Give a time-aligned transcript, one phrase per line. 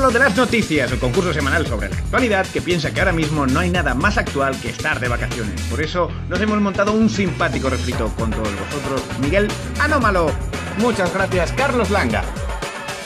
[0.00, 3.46] Lo de las noticias, el concurso semanal sobre la actualidad que piensa que ahora mismo
[3.46, 5.62] no hay nada más actual que estar de vacaciones.
[5.70, 9.02] Por eso nos hemos montado un simpático refrito con todos vosotros.
[9.20, 9.46] Miguel
[9.78, 10.32] Anómalo.
[10.78, 12.24] Muchas gracias, Carlos Langa.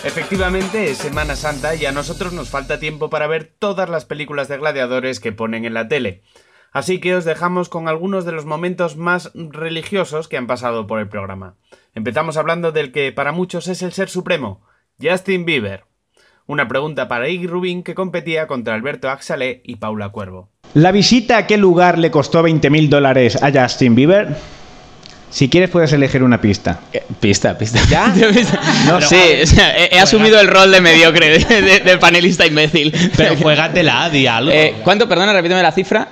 [0.05, 4.49] Efectivamente, es Semana Santa y a nosotros nos falta tiempo para ver todas las películas
[4.49, 6.23] de gladiadores que ponen en la tele.
[6.73, 11.01] Así que os dejamos con algunos de los momentos más religiosos que han pasado por
[11.01, 11.57] el programa.
[11.95, 14.63] Empezamos hablando del que para muchos es el ser supremo,
[14.99, 15.85] Justin Bieber.
[16.49, 20.49] Una pregunta para Iggy Rubin que competía contra Alberto Axalé y Paula Cuervo.
[20.75, 24.29] ¿La visita a qué lugar le costó 20.000 dólares a Justin Bieber?
[25.29, 26.81] Si quieres puedes elegir una pista.
[26.93, 27.81] Eh, Pista, pista.
[27.91, 28.07] ¿Ya?
[28.87, 32.47] No, sí, o sea, he, he asumido el rol de mediocre, de, de- de panelista
[32.47, 32.95] imbécil.
[33.17, 34.53] Pero juégatela, di algo.
[34.53, 35.09] Eh, ¿Cuánto?
[35.09, 36.09] Perdona, repíteme la cifra.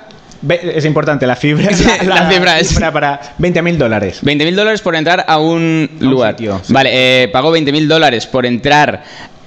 [0.49, 1.73] Es importante, la fibra.
[1.73, 4.21] Sí, la cifra es- para 20.000 dólares.
[4.23, 6.33] 20.000 dólares por entrar a un un lugar.
[6.37, 6.73] sitio, sí.
[6.73, 6.91] Vale,
[7.23, 9.05] eh, pagó 20.000 dólares por entrar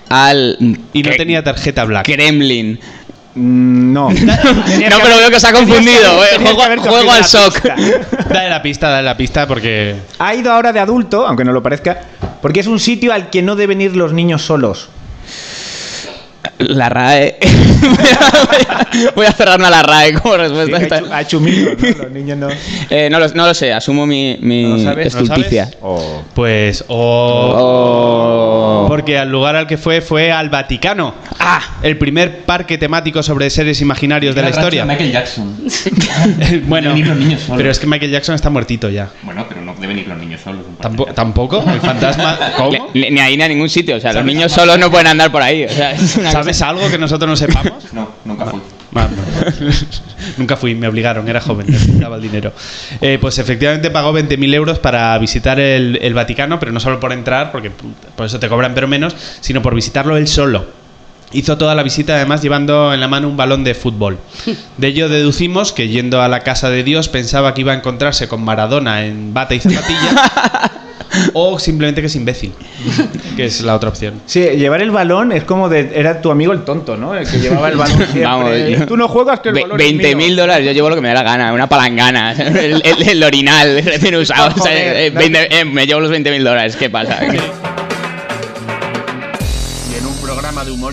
[0.10, 0.58] al
[0.94, 2.06] y no tenía tarjeta black.
[2.06, 2.80] Kremlin.
[3.36, 4.10] Mm, No.
[4.12, 6.24] no, pero veo que os ha confundido.
[6.24, 7.54] eh, Juego, juego al shock.
[7.62, 7.76] pista.
[8.30, 9.96] Dale la pista, dale la pista porque.
[10.20, 12.02] Ha ido ahora de adulto, aunque no lo parezca,
[12.42, 14.90] porque es un sitio al que no deben ir los niños solos.
[16.60, 17.38] La RAE.
[19.16, 21.02] Voy a cerrarme a la RAE como Sí, respuesta.
[21.12, 22.04] ha, a mito, ¿no?
[22.04, 22.48] Los niños no.
[22.90, 25.14] Eh, no, lo, no lo sé, asumo mi, mi ¿No lo sabes?
[25.14, 25.66] ¿No lo estulticia.
[25.66, 25.78] sabes?
[25.82, 26.24] Oh.
[26.34, 26.84] Pues.
[26.88, 27.54] O.
[27.58, 28.86] Oh.
[28.88, 31.16] Porque al lugar al que fue fue al Vaticano.
[31.40, 31.62] ¡Ah!
[31.84, 34.86] El primer parque temático sobre seres imaginarios de la historia.
[34.86, 35.58] Michael Jackson.
[36.64, 36.96] bueno,
[37.56, 39.10] pero es que Michael Jackson está muertito ya.
[39.24, 39.47] Bueno,
[39.80, 40.66] deben ir los niños solos.
[40.68, 41.14] un Tampo- parque.
[41.14, 41.64] ¿Tampoco?
[41.72, 42.38] ¿El fantasma?
[42.58, 42.90] ¿Cómo?
[42.94, 43.96] Ni, ni ahí ni a ningún sitio.
[43.98, 45.64] O sea, los niños solos no pueden andar por ahí.
[45.66, 47.84] O sea, ¿Sabes cosa- algo que nosotros no sepamos?
[47.94, 48.60] No, nunca fui.
[48.96, 49.08] Ah,
[49.60, 49.72] no.
[50.38, 52.54] Nunca fui, me obligaron, era joven, necesitaba el dinero.
[53.02, 57.12] Eh, pues efectivamente pagó 20.000 euros para visitar el, el Vaticano, pero no solo por
[57.12, 57.72] entrar, porque
[58.16, 60.66] por eso te cobran pero menos, sino por visitarlo él solo.
[61.34, 64.18] Hizo toda la visita además llevando en la mano un balón de fútbol.
[64.78, 68.28] De ello deducimos que yendo a la casa de Dios pensaba que iba a encontrarse
[68.30, 70.72] con Maradona en bata y zapatilla.
[71.34, 72.54] o simplemente que es imbécil,
[73.36, 74.22] que es la otra opción.
[74.26, 75.92] Sí, llevar el balón es como de.
[75.96, 77.14] Era tu amigo el tonto, ¿no?
[77.16, 78.24] El que llevaba el balón siempre.
[78.24, 79.82] Vamos, yo- Tú no juegas que el balón.
[79.82, 80.36] es 20.000 mío.
[80.38, 83.82] dólares, yo llevo lo que me da la gana, una palangana, el, el- el orinal
[83.84, 84.48] recién usado.
[84.48, 85.20] o sea, Joder, eh, no.
[85.20, 87.20] 20 eh, me llevo los 20.000 dólares, ¿qué pasa?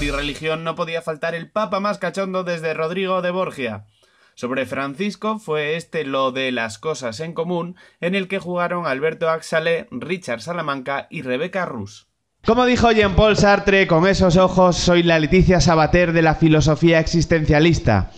[0.04, 3.86] Y religión no podía faltar el papa más cachondo desde Rodrigo de Borgia.
[4.34, 9.30] Sobre Francisco fue este lo de las cosas en común, en el que jugaron Alberto
[9.30, 12.08] Axale, Richard Salamanca y Rebeca Rus.
[12.44, 18.10] Como dijo Jean-Paul Sartre, con esos ojos soy la Leticia Sabater de la filosofía existencialista.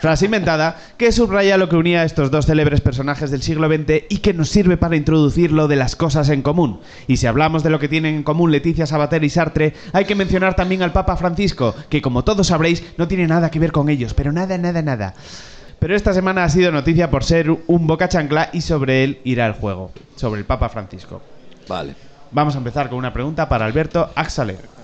[0.00, 4.04] Frase inventada que subraya lo que unía a estos dos célebres personajes del siglo XX
[4.08, 6.80] y que nos sirve para introducir lo de las cosas en común.
[7.08, 10.14] Y si hablamos de lo que tienen en común Leticia Sabater y Sartre, hay que
[10.14, 13.88] mencionar también al Papa Francisco, que como todos sabréis no tiene nada que ver con
[13.88, 15.14] ellos, pero nada, nada, nada.
[15.80, 19.46] Pero esta semana ha sido noticia por ser un boca chancla y sobre él irá
[19.46, 21.22] el juego, sobre el Papa Francisco.
[21.68, 21.94] Vale.
[22.30, 24.77] Vamos a empezar con una pregunta para Alberto Axale.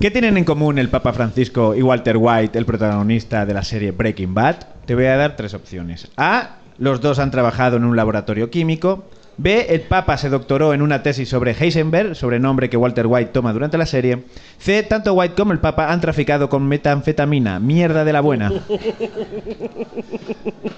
[0.00, 3.90] ¿Qué tienen en común el Papa Francisco y Walter White, el protagonista de la serie
[3.90, 4.56] Breaking Bad?
[4.86, 6.08] Te voy a dar tres opciones.
[6.16, 6.56] A.
[6.78, 9.04] Los dos han trabajado en un laboratorio químico.
[9.36, 9.66] B.
[9.70, 13.78] El Papa se doctoró en una tesis sobre Heisenberg, sobrenombre que Walter White toma durante
[13.78, 14.24] la serie.
[14.58, 14.82] C.
[14.84, 17.58] Tanto White como el Papa han traficado con metanfetamina.
[17.58, 18.52] Mierda de la buena.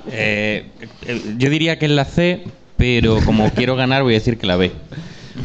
[0.09, 0.71] Eh,
[1.37, 2.45] yo diría que es la C,
[2.77, 4.71] pero como quiero ganar voy a decir que la B.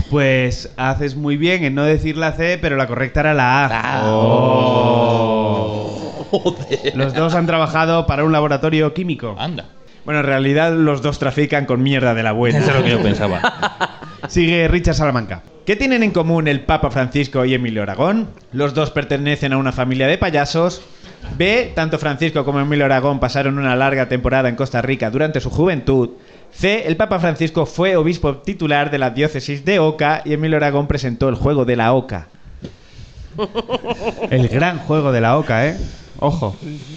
[0.09, 3.69] Pues haces muy bien en no decir la C, pero la correcta era la A.
[3.71, 4.01] Ah.
[4.05, 5.81] Oh.
[6.95, 9.35] Los dos han trabajado para un laboratorio químico.
[9.37, 9.65] Anda.
[10.05, 12.59] Bueno, en realidad los dos trafican con mierda de la buena.
[12.59, 13.99] Eso es lo que yo pensaba.
[14.27, 15.43] Sigue Richard Salamanca.
[15.65, 18.29] ¿Qué tienen en común el Papa Francisco y Emilio Aragón?
[18.51, 20.81] Los dos pertenecen a una familia de payasos.
[21.37, 21.71] B.
[21.75, 26.11] Tanto Francisco como Emilio Aragón pasaron una larga temporada en Costa Rica durante su juventud.
[26.53, 26.87] C.
[26.87, 31.29] El Papa Francisco fue obispo titular de la diócesis de Oca y Emilio Aragón presentó
[31.29, 32.27] el juego de la Oca.
[34.29, 35.77] El gran juego de la Oca, ¿eh?
[36.19, 36.55] Ojo.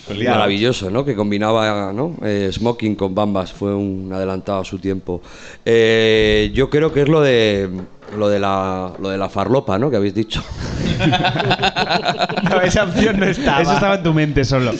[0.08, 1.02] Maravilloso, ¿no?
[1.04, 2.14] Que combinaba ¿no?
[2.22, 3.52] Eh, smoking con bambas.
[3.52, 5.22] Fue un adelantado a su tiempo.
[5.64, 7.70] Eh, yo creo que es lo de
[8.18, 9.90] lo de la lo de la farlopa, ¿no?
[9.90, 10.42] Que habéis dicho.
[12.44, 13.62] No, esa opción no estaba.
[13.62, 14.72] Eso estaba en tu mente solo.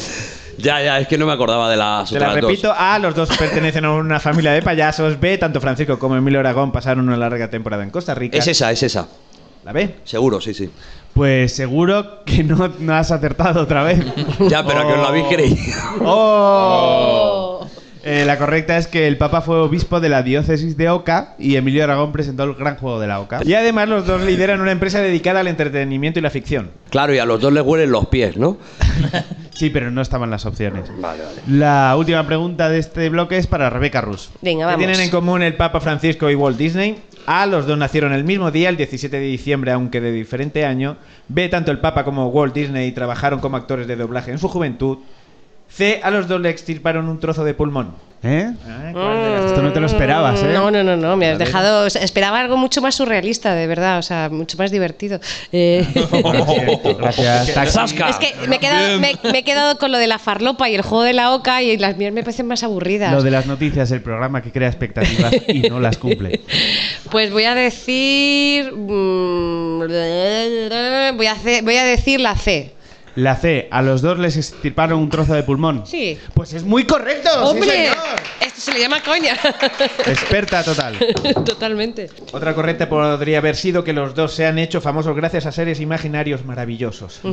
[0.58, 2.34] Ya, ya, es que no me acordaba de las Te la dos.
[2.36, 5.18] repito, A, los dos pertenecen a una familia de payasos.
[5.20, 8.36] B, tanto Francisco como Emilio Aragón pasaron una larga temporada en Costa Rica.
[8.38, 9.08] Es esa, es esa.
[9.64, 9.96] ¿La B?
[10.04, 10.70] Seguro, sí, sí.
[11.14, 14.04] Pues seguro que no, no has acertado otra vez.
[14.48, 15.56] Ya, pero que os lo habéis creído.
[16.02, 17.33] ¡Oh!
[18.06, 21.56] Eh, la correcta es que el Papa fue obispo de la diócesis de Oca y
[21.56, 23.40] Emilio Aragón presentó el gran juego de la Oca.
[23.44, 26.70] Y además los dos lideran una empresa dedicada al entretenimiento y la ficción.
[26.90, 28.58] Claro, y a los dos les huelen los pies, ¿no?
[29.54, 30.90] Sí, pero no estaban las opciones.
[30.98, 31.40] Vale, vale.
[31.46, 34.30] La última pregunta de este bloque es para Rebeca Rus.
[34.42, 34.78] Venga, ¿Qué vamos.
[34.78, 36.98] tienen en común el Papa Francisco y Walt Disney?
[37.26, 37.46] A.
[37.46, 40.96] Los dos nacieron el mismo día, el 17 de diciembre, aunque de diferente año.
[41.28, 41.48] B.
[41.48, 44.98] Tanto el Papa como Walt Disney trabajaron como actores de doblaje en su juventud.
[45.69, 46.00] C.
[46.02, 47.94] A los dos le extirparon un trozo de pulmón.
[48.26, 48.50] ¿Eh?
[48.66, 50.50] Ah, ¿cuál de las- Esto no te lo esperabas, ¿eh?
[50.55, 51.84] No, no, no, no, me has dejado.
[51.84, 55.20] o sea, Esperaba algo mucho más surrealista, de verdad, o sea, mucho más divertido.
[55.52, 55.87] Eh,
[56.99, 57.52] Gracias.
[57.55, 57.78] Taxi.
[58.08, 60.75] es que me he, quedado, me- me he quedado con lo de la farlopa y
[60.75, 63.12] el juego de la oca y las mías me parecen más aburridas.
[63.12, 66.40] Lo de las noticias, el programa que crea expectativas y no las cumple.
[67.10, 68.72] Pues voy a decir.
[68.72, 69.78] mm,
[71.17, 72.72] Voy a, hacer- voy a decir la C.
[73.16, 75.87] La C, a los dos les extirparon un trozo de pulmón.
[75.87, 76.19] Sí.
[76.34, 77.31] Pues es muy correcto.
[77.31, 77.70] sí, ¡Hombre!
[77.70, 77.96] señor.
[78.40, 79.37] Esto se le llama coña.
[80.06, 80.96] Experta total.
[81.44, 82.11] Totalmente.
[82.32, 85.81] Otra correcta podría haber sido que los dos se han hecho famosos gracias a seres
[85.81, 87.20] imaginarios maravillosos.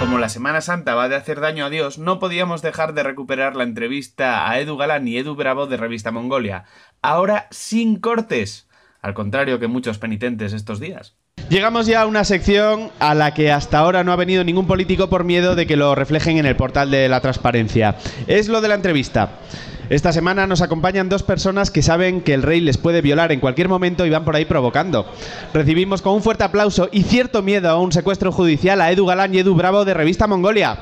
[0.00, 3.56] Como la Semana Santa va de hacer daño a Dios, no podíamos dejar de recuperar
[3.56, 6.64] la entrevista a Edu Galán y Edu Bravo de Revista Mongolia.
[7.02, 8.65] Ahora sin cortes.
[9.06, 11.14] Al contrario que muchos penitentes estos días.
[11.48, 15.08] Llegamos ya a una sección a la que hasta ahora no ha venido ningún político
[15.08, 17.94] por miedo de que lo reflejen en el portal de la transparencia.
[18.26, 19.38] Es lo de la entrevista.
[19.90, 23.38] Esta semana nos acompañan dos personas que saben que el rey les puede violar en
[23.38, 25.06] cualquier momento y van por ahí provocando.
[25.54, 29.32] Recibimos con un fuerte aplauso y cierto miedo a un secuestro judicial a Edu Galán
[29.32, 30.80] y Edu Bravo de Revista Mongolia.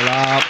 [0.00, 0.40] Hola.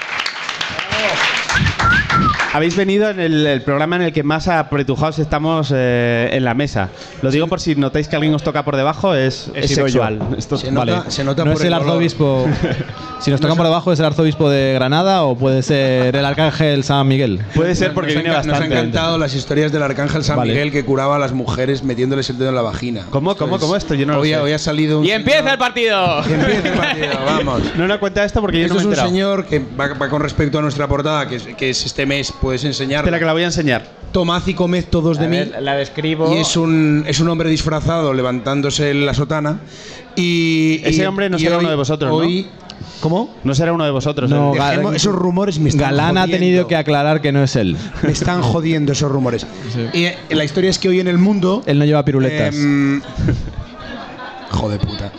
[2.53, 6.55] Habéis venido en el, el programa en el que más apretujados estamos eh, en la
[6.55, 6.89] mesa.
[7.21, 9.77] Lo digo por si notáis que alguien os toca por debajo, es, es yo.
[9.85, 10.19] sexual.
[10.37, 11.11] Esto Se nota, Vale.
[11.11, 12.47] se nota ¿No por es el arzobispo?
[13.21, 16.85] si nos tocan por debajo, ¿es el arzobispo de Granada o puede ser el arcángel
[16.85, 17.41] San Miguel?
[17.55, 18.79] Puede ser porque nos, viene han, nos han bastante.
[18.79, 20.53] encantado las historias del arcángel San Vale.
[20.53, 23.03] Miguel que curaba a las mujeres metiéndoles el dedo en la vagina.
[23.11, 23.95] ¿Cómo, cómo, cómo esto?
[23.95, 24.39] Yo no lo hoy, sé.
[24.39, 26.23] hoy ha salido un ¡Y empieza señor- el partido!
[26.29, 27.63] Y empieza el partido, vamos.
[27.77, 29.89] No, no cuenta esto porque yo Esto no es me he un señor que va,
[29.95, 33.01] va con respecto a nuestra portada, que es, que es este mes, puedes enseñar.
[33.01, 33.99] Espera que la voy a enseñar.
[34.13, 35.37] Tomad y comed todos de A mí.
[35.37, 36.35] ver, la describo.
[36.35, 39.61] Y es un, es un hombre disfrazado levantándose en la sotana.
[40.17, 42.17] Y, Ese y- hombre no y será hoy- uno de vosotros, ¿no?
[42.17, 42.47] Hoy,
[43.01, 43.35] ¿Cómo?
[43.45, 44.29] No será uno de vosotros.
[44.31, 44.59] No, ¿eh?
[44.59, 46.39] Dejemos- esos rumores me están Galán ha jodiendo.
[46.45, 47.77] tenido que aclarar que no es él.
[48.03, 49.47] Me están jodiendo esos rumores.
[49.93, 51.63] Y eh, la historia es que hoy en el mundo.
[51.67, 52.55] Él no lleva piruletas.
[52.57, 53.01] Em,
[54.51, 55.13] Joder puta.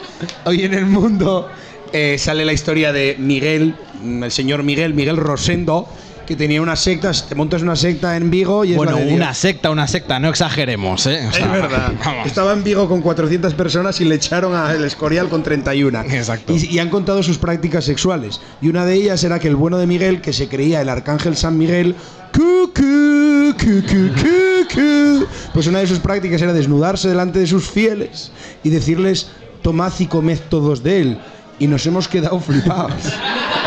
[0.46, 1.48] Hoy en el mundo
[1.94, 3.76] eh, sale la historia de Miguel,
[4.24, 5.88] el señor Miguel, Miguel Rosendo,
[6.30, 7.12] que tenía una secta.
[7.12, 9.16] Te montas una secta en Vigo y es bueno, la de Dios.
[9.16, 11.26] una secta, una secta, no exageremos, ¿eh?
[11.28, 11.94] O sea, Es verdad.
[12.06, 12.28] vamos.
[12.28, 16.02] Estaba en Vigo con 400 personas y le echaron al Escorial con 31.
[16.02, 16.54] Exacto.
[16.56, 18.40] Y, y han contado sus prácticas sexuales.
[18.62, 21.36] Y una de ellas era que el bueno de Miguel, que se creía el arcángel
[21.36, 21.96] San Miguel,
[22.32, 27.48] cu, cu, cu, cu, cu, cu, pues una de sus prácticas era desnudarse delante de
[27.48, 28.32] sus fieles
[28.64, 29.32] y decirles,
[29.64, 31.20] tomad y comed todos de él.
[31.58, 32.94] Y nos hemos quedado flipados.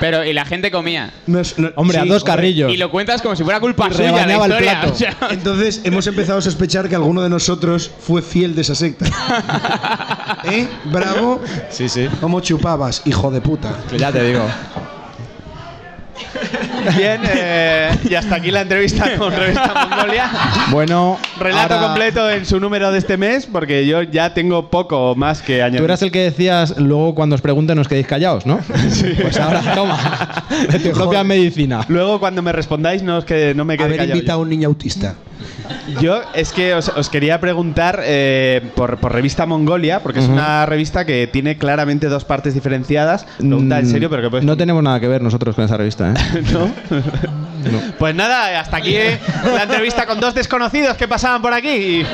[0.00, 1.10] Pero, y la gente comía.
[1.26, 2.34] Nos- no- Hombre, a dos hombre.
[2.34, 2.72] carrillos.
[2.72, 4.80] Y lo cuentas como si fuera culpa Y suya la rebañaba el historia.
[4.80, 4.92] plato.
[4.94, 8.74] o sea, Entonces hemos empezado a sospechar que alguno de nosotros fue fiel de esa
[8.74, 9.06] secta.
[10.44, 10.68] ¿Eh?
[10.86, 11.40] Bravo.
[11.70, 12.08] Sí, sí.
[12.20, 13.78] ¿Cómo chupabas, hijo de puta?
[13.96, 14.44] Ya te digo.
[16.96, 20.30] Bien, eh, y hasta aquí la entrevista con Revista Mongolia.
[20.70, 25.14] Bueno, Relato ahora- completo en su número de este mes, porque yo ya tengo poco
[25.16, 25.78] más que añadir.
[25.80, 28.60] Tú eras el que decías, luego cuando os pregunten os quedéis callados, ¿no?
[29.22, 31.84] Pues ahora toma, de tu propia medicina.
[31.88, 34.48] Luego, cuando me respondáis, no, es que no me quede Haber callado invitado a un
[34.50, 35.14] niño autista.
[36.00, 40.66] Yo es que os, os quería preguntar eh, por, por revista Mongolia, porque es una
[40.66, 43.26] revista que tiene claramente dos partes diferenciadas.
[43.38, 44.44] Pregunta en Mm, serio, pero que puedes.
[44.46, 46.14] No tenemos nada que ver nosotros con esa revista, ¿eh?
[46.52, 46.72] ¿No?
[47.98, 49.18] Pues nada, hasta aquí eh,
[49.54, 51.68] la entrevista con dos desconocidos que pasaban por aquí.
[51.68, 52.06] y-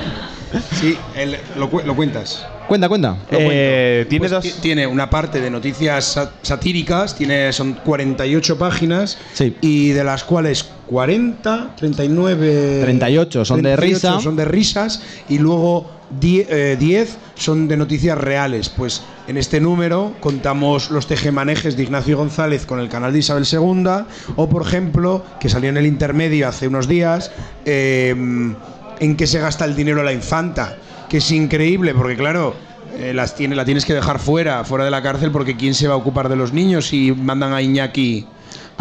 [0.81, 2.47] Sí, el- lo cuentas.
[2.71, 3.17] Cuenta, cuenta.
[3.33, 4.61] Eh, tiene Pues dos.
[4.61, 9.57] Tiene una parte de noticias sa- satíricas, tiene, son 48 páginas, Sí.
[9.61, 12.79] y de las cuales 40, 39...
[12.83, 13.81] 38 son de 38
[14.13, 14.21] risa.
[14.23, 18.69] Son de risas, y luego 10, eh, 10 son de noticias reales.
[18.69, 23.47] Pues en este número contamos los tejemanejes de Ignacio González con el canal de Isabel
[23.51, 24.05] II,
[24.37, 27.33] o por ejemplo, que salió en el intermedio hace unos días,
[27.65, 28.11] eh,
[29.01, 30.77] en qué se gasta el dinero la infanta,
[31.11, 32.55] que es increíble, porque claro,
[32.97, 35.89] eh, las tiene, la tienes que dejar fuera, fuera de la cárcel, porque ¿quién se
[35.89, 38.27] va a ocupar de los niños si mandan a Iñaki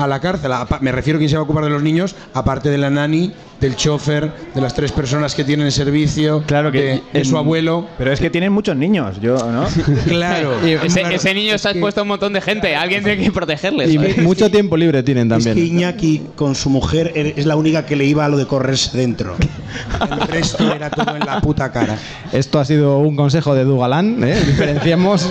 [0.03, 0.51] a la cárcel.
[0.81, 3.31] Me refiero a quién se va a ocupar de los niños, aparte de la nani,
[3.59, 7.37] del chofer, de las tres personas que tienen el servicio, Claro que de, de su
[7.37, 7.87] abuelo.
[7.97, 9.65] Pero es que tienen muchos niños, yo, ¿no?
[10.07, 10.53] Claro.
[10.63, 11.15] Ese, Claro.
[11.15, 12.75] ese niño está expuesto a un montón de gente.
[12.75, 13.89] Alguien tiene que protegerles.
[13.91, 14.17] Y ¿sabes?
[14.23, 15.67] mucho tiempo libre tienen Es que también.
[15.67, 18.97] Iñaki con su mujer er- es la única que le iba a lo de correrse
[18.97, 19.35] dentro.
[20.11, 21.97] El resto era todo en la puta cara.
[22.31, 24.35] Esto ha sido un consejo de Dugalán, ¿eh?
[24.45, 25.29] Diferenciemos.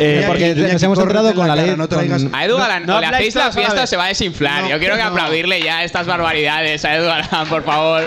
[0.00, 1.76] Eh, porque nos hemos córrete entrado en con la la cara, ley.
[1.76, 4.08] no traigas- A Edu Galán, no o le hacéis la fiesta o se va a
[4.08, 4.62] desinflar.
[4.64, 5.08] No, Yo quiero que no.
[5.08, 8.06] aplaudirle ya estas barbaridades a Edu Galán, por favor.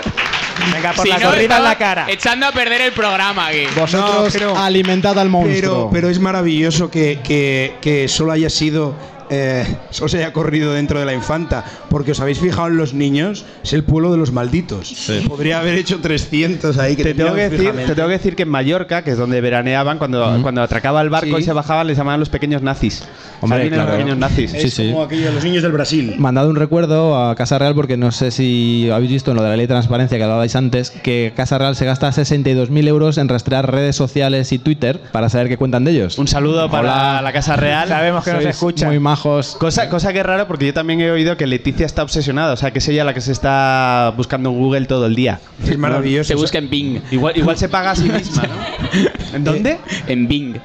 [0.72, 2.06] Venga, por Si la no, corrida en la cara.
[2.08, 3.64] Echando a perder el programa aquí.
[3.76, 5.54] Vosotros No, pero- alimentad al monstruo.
[5.60, 8.94] Pero, pero es maravilloso que, que, que solo haya sido.
[9.30, 11.64] Eh, solo se haya corrido dentro de la infanta.
[11.88, 14.94] Porque os habéis fijado en los niños, es el pueblo de los malditos.
[15.28, 16.96] Podría haber hecho 300 ahí.
[16.96, 19.40] Que Te tengo, que decir, te tengo que decir que en Mallorca, que es donde
[19.40, 21.42] veraneaban, cuando, cuando atracaba el barco Sí.
[21.42, 23.04] y se bajaban, les llamaban los pequeños nazis.
[23.40, 23.84] Hombre, claro.
[23.84, 24.54] los pequeños nazis.
[24.54, 24.90] Es sí, sí.
[24.90, 26.14] como aquello de los niños del Brasil.
[26.18, 29.48] Mandado un recuerdo a Casa Real porque no sé si habéis visto en lo de
[29.50, 33.28] la ley de transparencia que hablabais antes que Casa Real se gasta 62.000 euros en
[33.28, 36.18] rastrear redes sociales y Twitter para saber qué cuentan de ellos.
[36.18, 37.88] Un saludo para la Casa Real.
[37.88, 38.88] Sabemos que nos escuchan.
[38.88, 39.56] Muy majos.
[39.58, 42.56] Cosa, cosa que es raro porque yo también he oído que Leticia está obsesionada, o
[42.56, 45.40] sea que es ella la que se está buscando en Google todo el día.
[45.66, 46.28] Es maravilloso.
[46.28, 47.00] Se busca en Bing.
[47.10, 49.34] Igual, igual se paga a sí misma, ¿no?
[49.36, 49.78] ¿En dónde?
[50.08, 50.56] En Bing.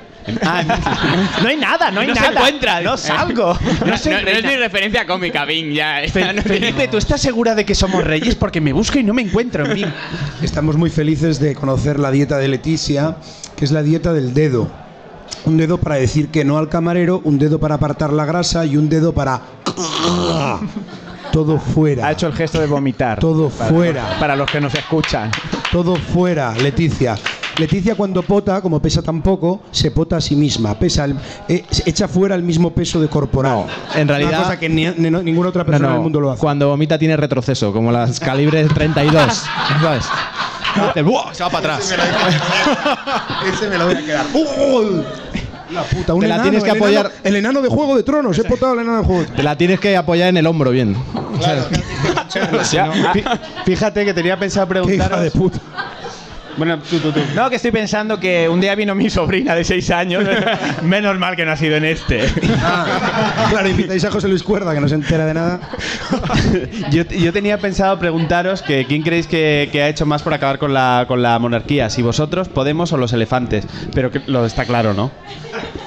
[0.44, 0.64] Ah,
[1.42, 2.34] no hay nada, no hay No se nada.
[2.40, 2.82] encuentra.
[2.82, 3.54] No salgo.
[3.56, 6.02] No, no- no es ni referencia cómica, Bing, ya.
[6.14, 8.36] tiene- Felipe, ¿tú estás segura de que somos reyes?
[8.36, 9.92] Porque me busco y no me encuentro en Bing.
[10.44, 13.16] Estamos muy felices de conocer la dieta de Leticia,
[13.56, 14.70] que es la dieta del dedo.
[15.46, 18.78] Un dedo para decir que no al camarero, un dedo para apartar la grasa y
[18.78, 19.42] un dedo para...
[21.32, 22.08] Todo fuera.
[22.08, 23.20] Ha hecho el gesto de vomitar.
[23.20, 24.18] Todo Para- fuera.
[24.20, 25.30] Para los que nos escuchan.
[25.72, 27.16] Todo fuera, Leticia.
[27.58, 30.74] Leticia cuando pota, como pesa tan poco, se pota a sí misma.
[30.80, 31.16] Pesa el-
[31.48, 33.66] eh, echa fuera el mismo peso de corporal.
[33.96, 36.04] en realidad- Una cosa que ni- ni- no- ninguna otra No, persona no, en el
[36.04, 36.40] mundo lo hace.
[36.42, 39.44] Cuando vomita tiene retroceso, como las calibres 32.
[39.82, 40.06] ¿Sabes?
[40.76, 41.34] Hace, ¡buah!
[41.34, 41.96] Se va para atrás.
[43.54, 44.26] Ese me lo voy a quedar.
[44.34, 45.04] ¡Uy!
[45.72, 47.12] La puta, un Te la enano, tienes que el enano- apoyar.
[47.24, 48.38] el enano de Juego de Tronos.
[48.40, 50.72] He potado el enano de Juego de Te la tienes que apoyar en el hombro
[50.72, 50.96] bien.
[52.30, 55.22] Fí- Fíjate que tenía pensado Qué hija preguntaros.
[55.22, 55.60] de puta.
[56.58, 57.20] Bueno, tú, tú, tú.
[57.36, 60.24] No, que estoy pensando que un día vino mi sobrina de 6 años.
[60.84, 62.28] Menos mal que no ha sido en este.
[62.62, 65.60] Ah, claro, invitáis a José Luis Cuerda, que no se entera de nada.
[66.92, 70.58] Yo, yo tenía pensado preguntaros que quién creéis que, que ha hecho más por acabar
[70.58, 73.66] con la, con la monarquía, si vosotros, Podemos o los elefantes.
[73.94, 75.12] Pero que lo está claro, ¿no?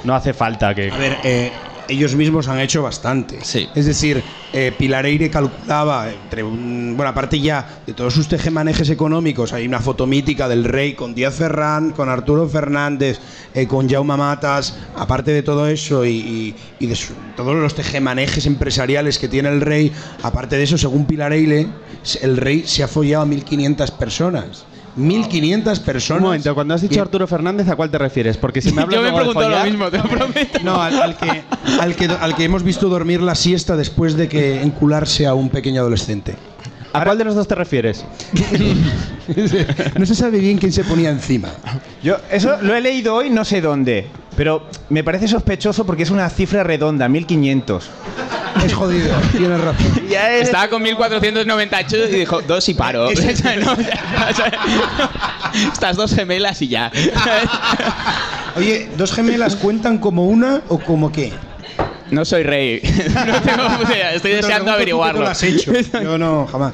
[0.03, 0.91] No hace falta que.
[0.91, 1.51] A ver, eh,
[1.87, 3.39] ellos mismos han hecho bastante.
[3.43, 3.69] Sí.
[3.75, 4.23] Es decir,
[4.53, 9.65] eh, Pilar Eire calculaba, entre un- bueno, aparte ya de todos sus tejemanejes económicos, hay
[9.65, 13.19] una foto mítica del rey con Díaz Ferrán, con Arturo Fernández,
[13.53, 17.75] eh, con Jaume Matas, aparte de todo eso y, y- y de su- todos los
[17.75, 21.67] tejemanejes empresariales que tiene el rey, aparte de eso, según Pilar Eire,
[22.21, 24.65] el rey se ha follado a 1.500 personas.
[24.97, 26.21] 1.500 personas.
[26.21, 28.37] Un momento, cuando has dicho que- Arturo Fernández, ¿a cuál te refieres?
[28.37, 30.59] Porque si me hablas Yo me de pregunto lo mismo, te lo prometo.
[30.63, 31.43] No, al, al que,
[31.79, 35.49] al, que, al que hemos visto dormir la siesta después de que encularse a un
[35.49, 36.35] pequeño adolescente.
[36.93, 38.05] ¿A cuál de los dos te refieres?
[39.97, 41.47] No se sabe bien quién se ponía encima.
[42.03, 44.07] Yo, eso lo he leído hoy, no sé dónde.
[44.35, 47.89] Pero me parece sospechoso porque es una cifra redonda, 1500.
[48.65, 50.01] Es jodido, tienes razón.
[50.09, 53.07] Ya es- Estaba con 1498 y dijo, dos y paro.
[53.63, 53.77] No,
[55.71, 56.91] Estas dos gemelas y ya.
[58.55, 61.31] Oye, ¿dos gemelas cuentan como una o como qué?
[62.13, 62.81] No soy rey.
[63.25, 65.19] No tengo puta idea, Estoy deseando averiguarlo.
[65.19, 65.71] tú lo has hecho.
[66.03, 66.73] Yo no, jamás.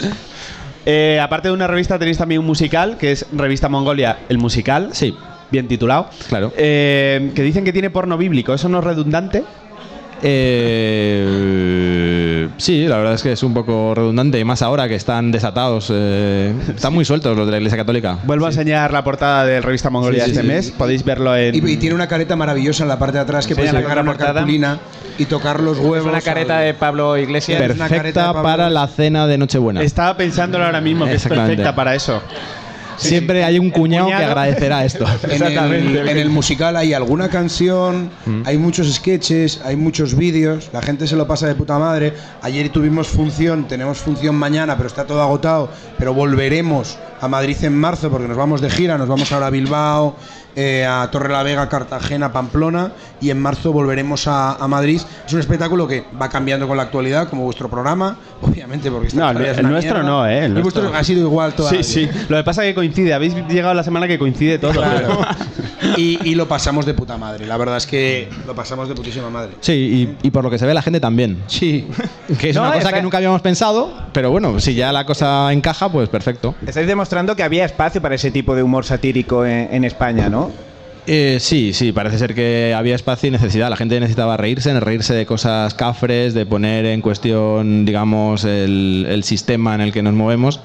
[0.86, 4.90] Eh, aparte de una revista, tenéis también un musical, que es Revista Mongolia, el musical.
[4.94, 5.16] Sí.
[5.52, 6.10] Bien titulado.
[6.28, 6.54] Claro.
[6.58, 8.54] Eh, que dicen que tiene porno bíblico.
[8.54, 9.44] ¿Eso no es redundante?
[11.22, 15.32] Eh, sí, la verdad es que es un poco redundante, y más ahora que están
[15.32, 18.18] desatados, eh, están muy sueltos los de la Iglesia Católica.
[18.24, 20.48] Vuelvo a enseñar la portada de Revista Mongolia Sí, sí, este sí.
[20.48, 20.72] mes.
[20.72, 21.56] Podéis verlo en.
[21.56, 23.90] Y, y tiene una careta maravillosa en la parte de atrás que Enseña puedes la
[23.90, 24.80] pegar una cartulina
[25.18, 26.00] y tocar los huevos.
[26.00, 27.60] Es una careta al- de Pablo Iglesias.
[27.62, 28.44] Per- una careta Perfecta Pablo.
[28.44, 29.82] para la cena de Nochebuena.
[29.82, 31.58] Estaba pensándolo ahora mismo, que es Exactamente.
[31.58, 32.22] perfecta para eso.
[33.00, 35.06] Siempre hay un cuñado, que agradecerá esto.
[35.30, 38.10] En el, en el musical hay alguna canción,
[38.46, 42.14] hay muchos sketches, hay muchos vídeos, la gente se lo pasa de puta madre.
[42.42, 45.70] Ayer tuvimos función, tenemos función mañana, pero está todo agotado.
[45.98, 49.50] Pero volveremos a Madrid en marzo porque nos vamos de gira, nos vamos ahora a
[49.50, 50.16] Bilbao,
[50.62, 55.00] eh, a Torre la Vega, Cartagena, Pamplona y en marzo volveremos a, a Madrid.
[55.26, 59.32] Es un espectáculo que va cambiando con la actualidad, como vuestro programa, obviamente, porque esta
[59.34, 60.10] No, el, es el una nuestro mierda.
[60.10, 60.46] no, ¿eh?
[60.46, 62.10] El, nuestro- vuestro ha sido igual toda Sí, la sí.
[62.28, 63.14] Lo que pasa es que coincide.
[63.14, 64.72] Habéis llegado la semana que coincide todo.
[64.74, 65.20] Claro.
[65.98, 67.46] y, y lo pasamos de puta madre.
[67.48, 69.52] La verdad es que lo pasamos de putísima madre.
[69.62, 71.42] Sí, y, y por lo que se ve la gente también.
[71.48, 71.88] Sí.
[72.40, 75.06] Que es No, una cosa es- que nunca habíamos pensado, pero bueno, si ya la
[75.06, 76.56] cosa encaja, pues perfecto.
[76.66, 80.49] Estáis demostrando que había espacio para ese tipo de humor satírico en, en España, ¿no?
[81.12, 83.68] Eh, sí, sí, parece ser que había espacio y necesidad.
[83.72, 89.24] La gente necesitaba reírse, reírse de cosas cafres, de poner en cuestión, digamos, el, el
[89.24, 90.60] sistema en el que nos movemos.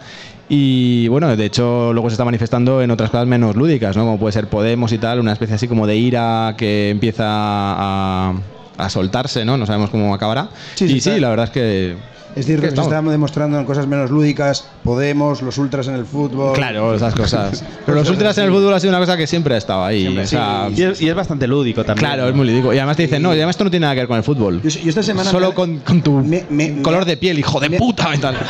[0.50, 4.04] Y bueno, de hecho, luego se está manifestando en otras cosas menos lúdicas, ¿no?
[4.04, 8.34] Como puede ser Podemos y tal, una especie así como de ira que empieza a,
[8.76, 9.56] a soltarse, ¿no?
[9.56, 10.50] No sabemos cómo acabará.
[10.74, 11.96] Sí, y sí, sí, la verdad es que.
[12.36, 15.94] Es decir, que se estamos- está demostrando en cosas menos lúdicas, Podemos, los ultras en
[15.94, 16.52] el fútbol.
[16.54, 17.64] Claro, esas cosas.
[17.86, 20.18] Pero los ultras en el fútbol ha sido una cosa que siempre ha estado ahí.
[20.18, 22.06] o sea, Y es, y es bastante lúdico también.
[22.08, 22.74] Claro, es muy lúdico.
[22.74, 24.24] Y además te dicen, no, y además esto no tiene nada que ver con el
[24.24, 24.60] fútbol.
[24.62, 27.38] Yo, yo esta semana Solo me- con, con tu me- me- color me- de piel,
[27.38, 28.14] hijo de puta.
[28.14, 28.36] y tal.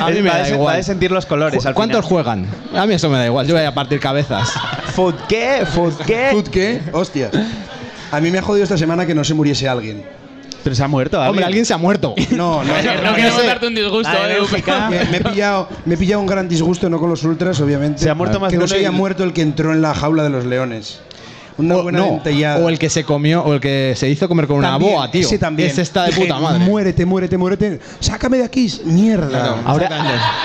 [0.00, 0.76] A mí me da de igual.
[0.76, 1.66] de sentir los colores.
[1.66, 2.24] al ¿Cuántos final.
[2.24, 2.46] juegan?
[2.74, 3.46] A mí eso me da igual.
[3.46, 4.48] Yo voy a partir cabezas.
[4.94, 5.64] ¿Food qué?
[5.66, 6.28] ¿Food qué?
[6.30, 6.80] ¿Food qué?
[6.92, 7.30] Hostia.
[8.12, 10.04] A mí me ha jodido esta semana que no se muriese alguien.
[10.62, 11.20] Pero se ha muerto.
[11.20, 12.14] Hombre, alguien se ha muerto.
[12.30, 12.72] No, no.
[12.72, 14.90] No queremos darte un disgusto, La Bélgica.
[14.90, 18.02] Me, me he pillado, me he pillado un gran disgusto, no con los ultras, obviamente.
[18.02, 20.22] Se ha muerto más que no se haya muerto el que entró en la jaula
[20.22, 21.00] de los leones.
[21.58, 22.64] Una O, buena no, dentellada.
[22.64, 25.22] o el que se comió, o el que se hizo comer con una boa, tío.
[25.22, 25.68] Ese también.
[25.70, 26.64] Ese está de puta madre.
[26.64, 27.80] Muérete, muérete, muérete.
[28.00, 29.56] Sácame de aquí, mierda.
[29.64, 29.88] Ahora,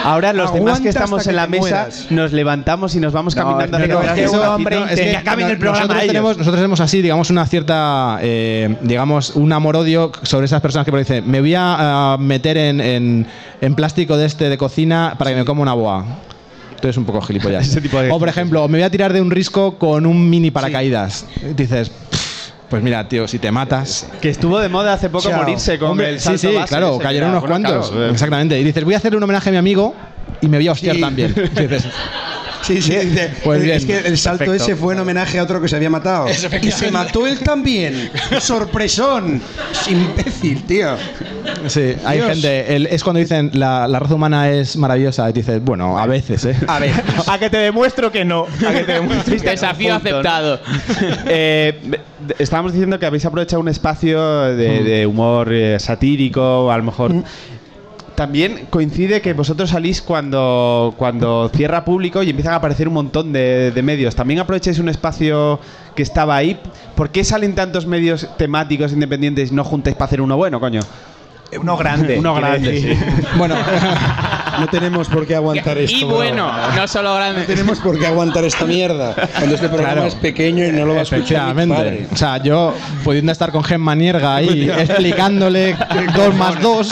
[0.04, 2.08] ahora los demás que estamos en la mesa mueras.
[2.10, 4.56] Nos levantamos y nos vamos caminando pero hacia es que el ese ratito.
[4.56, 6.08] hombre No, es que que acaben el no- programa nosotros ellos.
[6.14, 10.98] tenemos, nosotros tenemos así, digamos, una cierta, eh, digamos, un amor-odio sobre esas personas que
[10.98, 13.28] dicen, me voy a, a meter en, en-
[13.62, 16.06] en plástico de este de cocina para que me coma una boa.
[16.84, 17.66] Tú eres un poco gilipollas.
[17.70, 20.30] Ese tipo de o por ejemplo, me voy a tirar de un risco con un
[20.30, 21.26] mini paracaídas.
[21.42, 24.06] Y dices, "Pff, pues mira, tío, si te matas.
[24.22, 25.38] Que estuvo de moda hace poco Chao.
[25.40, 27.90] morirse con Hombre, el sí, salto sí, base claro, cayeron unos cuantos.
[27.90, 28.60] claro, Exactamente.
[28.60, 29.96] Y dices, voy a hacerle un homenaje a mi amigo
[30.42, 31.02] y me voy a hostiar Sí.
[31.02, 31.34] también.
[31.56, 31.86] Y dices,
[32.64, 33.78] Sí, sí, dice, Pues es- bien.
[33.78, 34.64] es que el salto Perfecto.
[34.64, 36.28] ese fue en homenaje a otro que se había matado.
[36.62, 38.10] Y se mató él también.
[38.40, 39.42] Sorpresón.
[39.90, 40.96] Imbécil, tío.
[41.68, 42.30] Sí, hay Dios.
[42.32, 42.76] gente.
[42.76, 45.30] el- es cuando dicen la, la raza humana es maravillosa.
[45.30, 46.56] Y dices, bueno, a veces, ¿eh?
[46.68, 46.92] A ver.
[47.28, 48.48] A que te demuestro que no.
[48.68, 50.18] A que te demuestro que Desafío punto, ¿no?
[50.20, 50.60] aceptado.
[51.28, 51.80] Eh,
[52.40, 54.22] estábamos diciendo que habéis aprovechado un espacio
[54.56, 57.14] de, de humor eh, satírico, a lo mejor.
[58.16, 63.34] También coincide que vosotros salís cuando, cuando cierra público y empiezan a aparecer un montón
[63.34, 64.16] de, de medios.
[64.16, 65.60] También aprovecháis un espacio
[65.96, 66.60] que estaba ahí.
[66.96, 70.82] ¿Por qué salen tantos medios temáticos independientes y no juntáis para hacer uno bueno, coño?
[71.60, 72.20] Uno grande.
[72.20, 72.98] Uno grande, sí.
[73.38, 73.56] Bueno,
[74.60, 75.98] No tenemos por qué aguantar esto.
[75.98, 77.44] Y bueno, no solo No grande.
[77.44, 79.14] tenemos por qué aguantar esta mierda.
[79.14, 80.08] Cuando este programa Claro.
[80.08, 82.08] es pequeño y no lo va a escuchar mi padre.
[82.12, 85.76] O sea, yo pudiendo estar con Gemma Nierga ahí explicándole
[86.16, 86.90] dos más dos.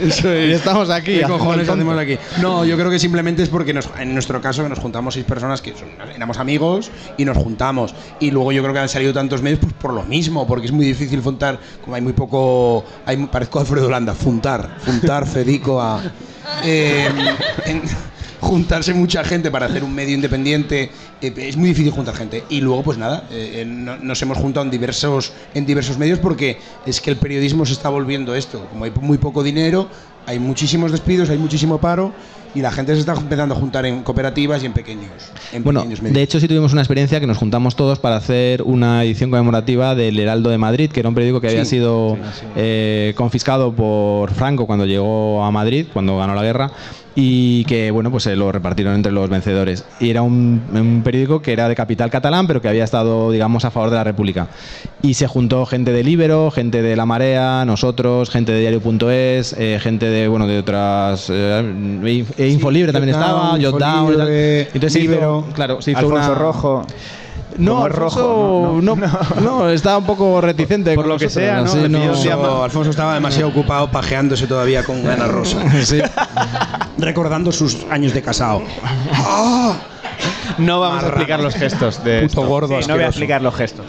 [0.00, 1.18] y estamos aquí.
[1.18, 2.18] ¿Qué cojones hacemos aquí?
[2.40, 5.24] No, yo creo que simplemente es porque nos- en nuestro caso que nos juntamos seis
[5.26, 7.94] personas que son- éramos amigos y nos juntamos.
[8.20, 10.72] Y luego yo creo que han salido tantos medios pues por lo mismo, porque es
[10.72, 16.00] muy difícil juntar, como hay muy poco, hay, parezco Alfredo Holanda, juntar, juntar, Federico a...
[16.62, 17.82] eh, en-
[18.40, 22.44] juntarse mucha gente para hacer un medio independiente eh, es muy difícil juntar gente.
[22.48, 26.60] Y luego pues nada eh, no- nos hemos juntado en diversos en diversos medios porque
[26.84, 28.68] es que el periodismo se está volviendo esto.
[28.68, 29.90] Como hay muy poco dinero
[30.26, 32.14] hay muchísimos despidos hay muchísimo paro
[32.54, 35.10] y la gente se está empezando a juntar en cooperativas y en pequeños
[35.52, 38.62] en Bueno, pequeños de hecho sí tuvimos una experiencia que nos juntamos todos para hacer
[38.62, 42.16] una edición conmemorativa del Heraldo de Madrid, que era un periódico que había Sí, sido
[42.56, 46.70] eh, confiscado por Franco cuando llegó a Madrid, cuando ganó la guerra,
[47.16, 49.84] y que bueno pues se lo repartieron entre los vencedores.
[50.00, 53.64] Y era un, un periódico que era de capital catalán, pero que había estado digamos
[53.64, 54.48] a favor de la República.
[55.02, 59.78] Y se juntó gente de Libero, gente de La Marea, nosotros, gente de Diario.es, eh,
[59.80, 61.62] gente de bueno de otras eh,
[62.44, 66.38] e Infolibre también Jotdown, estaba, Jotdown, Entonces se hizo- Libero, claro, se hizo Alfonso una-
[66.38, 66.86] Rojo.
[67.56, 68.96] No, Alfonso, rojo, no,
[69.40, 70.92] no, está un poco reticente.
[70.96, 71.72] Por lo que sea, ¿no?
[71.72, 76.00] no- día Alfonso, Alfonso estaba demasiado ocupado pajeándose todavía con Ana Rosa Sí.
[76.98, 78.62] recordando sus años de casado
[80.58, 82.46] No vamos a explicar los gestos de puto esto.
[82.46, 83.86] gordo Sí, no voy a explicar los gestos.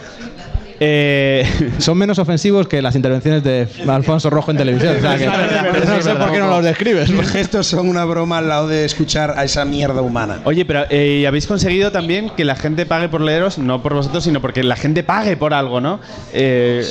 [0.80, 1.44] Eh,
[1.78, 4.96] Son menos ofensivos que las intervenciones de Alfonso Rojo en televisión.
[4.96, 7.10] O sea, que no sé por qué no los describes.
[7.10, 10.40] Mis gestos son una broma al lado de escuchar a esa mierda humana.
[10.44, 13.94] Oye, pero eh, y habéis conseguido también que la gente pague por leeros, no por
[13.94, 16.00] vosotros, sino porque la gente pague por algo, ¿no?
[16.32, 16.84] Eh,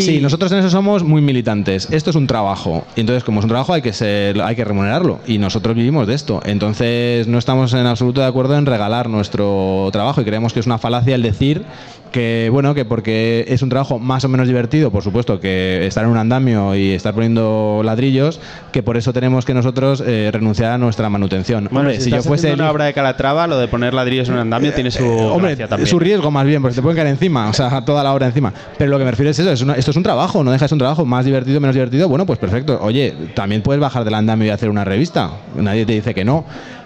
[0.00, 0.20] Sí.
[0.20, 1.86] nosotros en eso somos muy militantes.
[1.90, 2.86] Esto es un trabajo.
[2.96, 5.20] Y entonces, como es un trabajo, hay que ser, hay que remunerarlo.
[5.26, 6.40] Y nosotros vivimos de esto.
[6.46, 10.22] Entonces, no estamos en absoluto de acuerdo en regalar nuestro trabajo.
[10.22, 11.64] Y creemos que es una falacia el decir
[12.12, 16.04] que, bueno, que porque es un trabajo más o menos divertido, por supuesto, que estar
[16.04, 18.38] en un andamio y estar poniendo ladrillos,
[18.70, 21.64] que por eso tenemos que nosotros eh, renunciar a nuestra manutención.
[21.70, 24.34] bueno, Hombre, si, si yo fuese una obra de Calatrava, lo de poner ladrillos en
[24.34, 25.88] un andamio tiene su Hombre, gracia también.
[25.88, 28.52] su riesgo más bien, porque te pueden caer encima, o sea, toda la obra encima.
[28.78, 30.66] Pero lo que me refiero es eso, es una- esto es un trabajo, no deja
[30.66, 32.78] de ser un trabajo más divertido, menos divertido, bueno, pues perfecto.
[32.82, 36.44] Oye, también puedes bajar del andamio y hacer una revista, nadie te dice que no.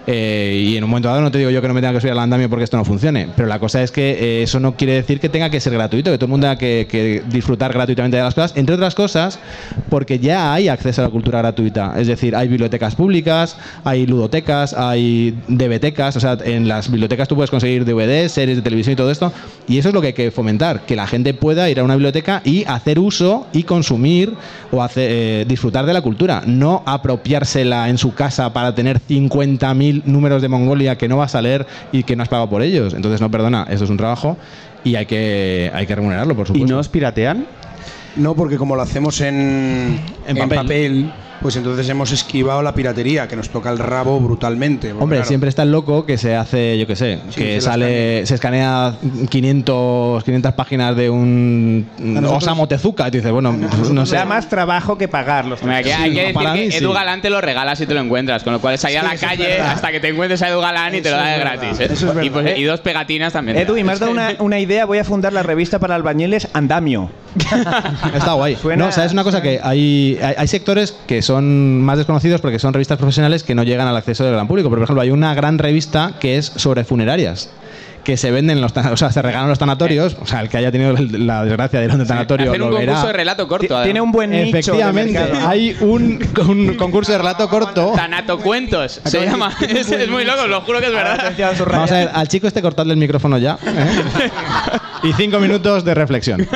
[0.09, 1.99] Eh, y en un momento dado no te digo yo que no me tenga que
[1.99, 4.77] subir al andamio porque esto no funcione, pero la cosa es que eh, eso no
[4.77, 8.15] quiere decir que tenga que ser gratuito, que todo el mundo tenga que, disfrutar gratuitamente
[8.15, 9.37] de las cosas, entre otras cosas,
[9.89, 11.93] porque ya hay acceso a la cultura gratuita.
[11.97, 17.35] Es decir, hay bibliotecas públicas, hay ludotecas, hay DVTecas, o sea, en las bibliotecas tú
[17.35, 19.33] puedes conseguir DVDs, series de televisión y todo esto,
[19.67, 21.95] y eso es lo que hay que fomentar, que la gente pueda ir a una
[21.95, 24.33] biblioteca y hacer uso y consumir
[24.71, 29.96] o hacer, eh, disfrutar de la cultura, no apropiársela en su casa para tener 50.000
[30.05, 32.93] números de Mongolia que no vas a leer y que no has pagado por ellos.
[32.93, 34.37] Entonces, no, perdona, eso es un trabajo
[34.83, 36.73] y hay que, hay que remunerarlo, por ¿Y supuesto.
[36.73, 37.45] no os piratean?
[38.15, 41.11] No, porque como lo hacemos en, En en papel.
[41.41, 44.91] Pues entonces hemos esquivado la piratería, que nos toca el rabo brutalmente.
[44.93, 47.61] Hombre, claro, siempre está el loco que se hace, yo qué sé, Sí, que se
[47.61, 48.95] sale, se escanea
[49.29, 54.11] 500, 500 páginas de un nosotros- Osamu Tezuka y te dices, bueno, no O sé.
[54.11, 55.61] sea, más trabajo que pagarlos.
[55.61, 56.75] Hombre, aquí hay que decir para que mí.
[56.75, 59.03] Edu Galán te lo regalas y te lo encuentras, con lo cual es ahí a
[59.03, 61.39] la calle hasta que te encuentres a Edu Galán y te lo da de es
[61.41, 61.77] gratis.
[61.77, 61.93] verdad, ¿eh?
[61.93, 62.57] eso es y, pues- verdad.
[62.59, 63.57] y dos pegatinas también.
[63.57, 64.85] Edu, y me has dado una, una idea.
[64.85, 67.09] Voy a fundar la revista para albañiles Andamio.
[68.15, 68.55] Está guay.
[68.55, 69.41] Suena- No, ¿sabes una cosa?
[69.41, 73.63] Que hay, hay, hay sectores que son más desconocidos porque son revistas profesionales que no
[73.63, 74.69] llegan al acceso del gran público.
[74.69, 77.49] Pero, por ejemplo, hay una gran revista que es sobre funerarias
[78.07, 80.55] que se venden en los o sea, se regalan los tanatorios, o sea, el que
[80.55, 82.93] haya tenido la desgracia de ir a un tanatorio Hacer un lo verá.
[82.93, 83.65] concurso de relato corto.
[83.65, 83.83] además.
[83.83, 84.47] Tiene un buen nicho.
[84.47, 87.91] Efectivamente, hay un, un concurso de relato corto.
[87.97, 89.51] Tanatocuentos se llama.
[89.67, 91.33] Es, es muy loco, lo juro que es verdad.
[91.69, 93.57] Vamos a ver, al chico este cortarle el micrófono ya.
[93.65, 94.29] ¿eh?
[95.03, 96.47] y cinco minutos de reflexión.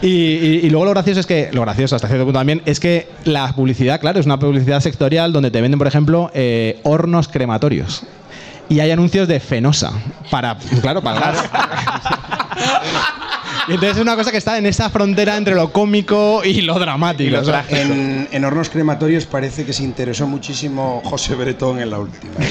[0.00, 2.80] Y, y- y luego lo gracioso es que, lo gracioso hasta cierto punto también, es
[2.80, 7.28] que la publicidad, claro, es una publicidad sectorial donde te venden, por ejemplo, eh, hornos
[7.28, 8.02] crematorios.
[8.68, 9.92] Y hay anuncios de Fenosa
[10.30, 11.44] para, claro, para el gas.
[13.68, 16.78] Y entonces es una cosa que está en esa frontera entre lo cómico y lo
[16.78, 17.36] dramático.
[17.40, 21.98] o sea, En, en hornos crematorios parece que se interesó muchísimo José Bretón en la
[21.98, 22.32] última.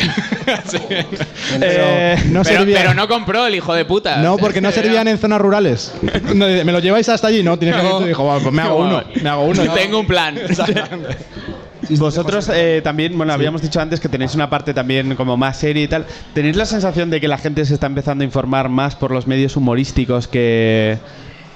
[1.61, 4.17] eh, no Pero, pero no compró el hijo de puta.
[4.17, 5.93] No, porque no servían en zonas rurales.
[6.33, 7.43] No, ¿Me lo lleváis hasta allí?
[7.43, 8.01] No, tienes que No.
[8.01, 9.01] dijo, "Bueno, pues me hago uno.
[9.21, 9.63] Me hago uno.
[9.73, 10.35] Tengo un plan.
[11.89, 15.83] Vosotros eh, también, bueno, habíamos dicho antes que tenéis una parte también como más seria
[15.83, 16.05] y tal.
[16.33, 19.27] ¿Tenéis la sensación de que la gente se está empezando a informar más por los
[19.27, 20.97] medios humorísticos que,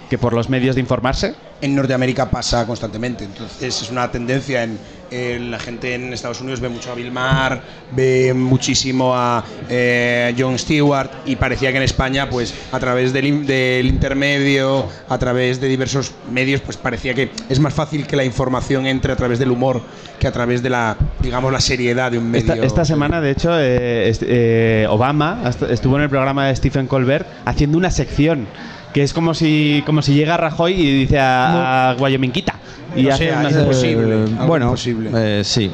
[0.09, 1.35] que por los medios de informarse?
[1.61, 4.79] En Norteamérica pasa constantemente, entonces es una tendencia en,
[5.11, 7.59] en la gente en Estados Unidos ve mucho a Bill Maher,
[7.91, 13.25] ve muchísimo a eh, Jon Stewart y parecía que en España pues a través del,
[13.27, 18.15] in- del intermedio, a través de diversos medios pues parecía que es más fácil que
[18.15, 19.81] la información entre a través del humor
[20.17, 22.53] que a través de la digamos la seriedad de un medio.
[22.53, 26.87] Esta, esta semana, de hecho, eh, eh, Obama est- estuvo en el programa de Stephen
[26.87, 28.47] Colbert haciendo una sección
[28.93, 32.55] que es como si como si llega Rajoy y dice a, a Guayominquita
[32.95, 33.67] y O hace sea, una es sección.
[33.73, 34.23] posible.
[34.23, 35.09] Eh, bueno, imposible.
[35.13, 35.71] eh, sí,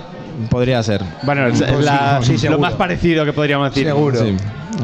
[0.50, 1.02] podría ser.
[1.24, 3.86] Bueno, es, es la- Sí, lo más parecido que podríamos decir.
[3.88, 4.20] Seguro.
[4.20, 4.36] Sí.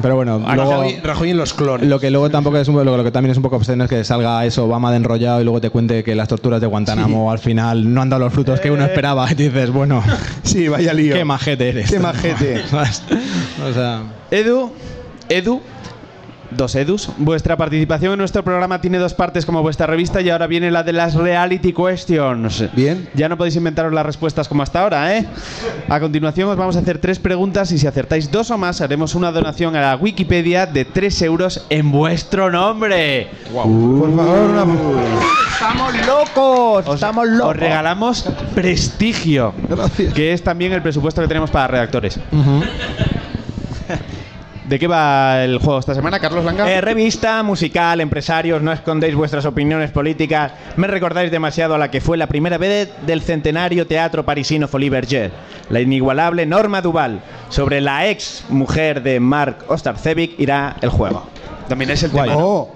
[0.01, 1.89] Pero bueno, luego, Rajoy, Rajoy en los clones.
[1.89, 3.89] lo que luego tampoco es un- lo, lo que también es un poco obsceno es
[3.89, 7.29] que salga eso Obama de enrollado y luego te cuente que las torturas de Guantánamo
[7.29, 10.01] al final no han dado los frutos que uno esperaba y dices, bueno,
[10.43, 11.13] Sí, vaya lío.
[11.13, 11.91] qué majete eres.
[11.91, 12.63] Qué majete.
[13.69, 14.71] O sea, Edu,
[15.27, 15.61] Edu,
[16.51, 17.09] dos Edus.
[17.17, 20.83] Vuestra participación en nuestro programa tiene dos partes como vuestra revista y ahora viene la
[20.83, 22.63] de las reality questions.
[22.75, 23.09] Bien.
[23.13, 25.25] Ya no podéis inventaros las respuestas como hasta ahora, ¿eh?
[25.89, 29.15] A continuación os vamos a hacer tres preguntas y si acertáis dos o más haremos
[29.15, 33.27] una donación a la Wikipedia de 3 euros en vuestro nombre.
[33.51, 34.65] Por favor, una...
[35.53, 36.87] ¡Estamos locos!
[36.87, 37.55] Os, ¡Estamos os locos!
[37.57, 40.13] regalamos prestigio, Gracias.
[40.13, 42.19] que es también el presupuesto que tenemos para redactores.
[44.71, 46.71] ¿De qué va el juego esta semana, Carlos Langa?
[46.71, 50.53] Eh, revista, musical, empresarios, no escondéis vuestras opiniones políticas.
[50.77, 54.89] Me recordáis demasiado a la que fue la primera vez del centenario teatro parisino Folie
[54.89, 55.29] Berger,
[55.69, 57.19] la inigualable Norma Duval.
[57.49, 61.27] Sobre la ex mujer de Mark Ostarcevic irá el juego.
[61.69, 62.29] Es el Guay.
[62.29, 62.41] tema.
[62.41, 62.73] Oh,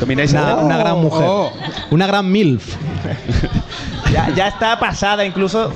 [0.00, 1.26] ¿Domináis Una, el- una gran mujer.
[1.26, 1.50] oh.
[1.92, 2.76] Una gran MILF.
[4.12, 5.72] Ya, ya está pasada incluso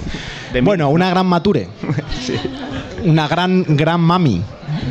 [0.53, 0.65] de mí.
[0.67, 1.69] Bueno, una gran mature.
[3.05, 4.43] Una gran, gran mami.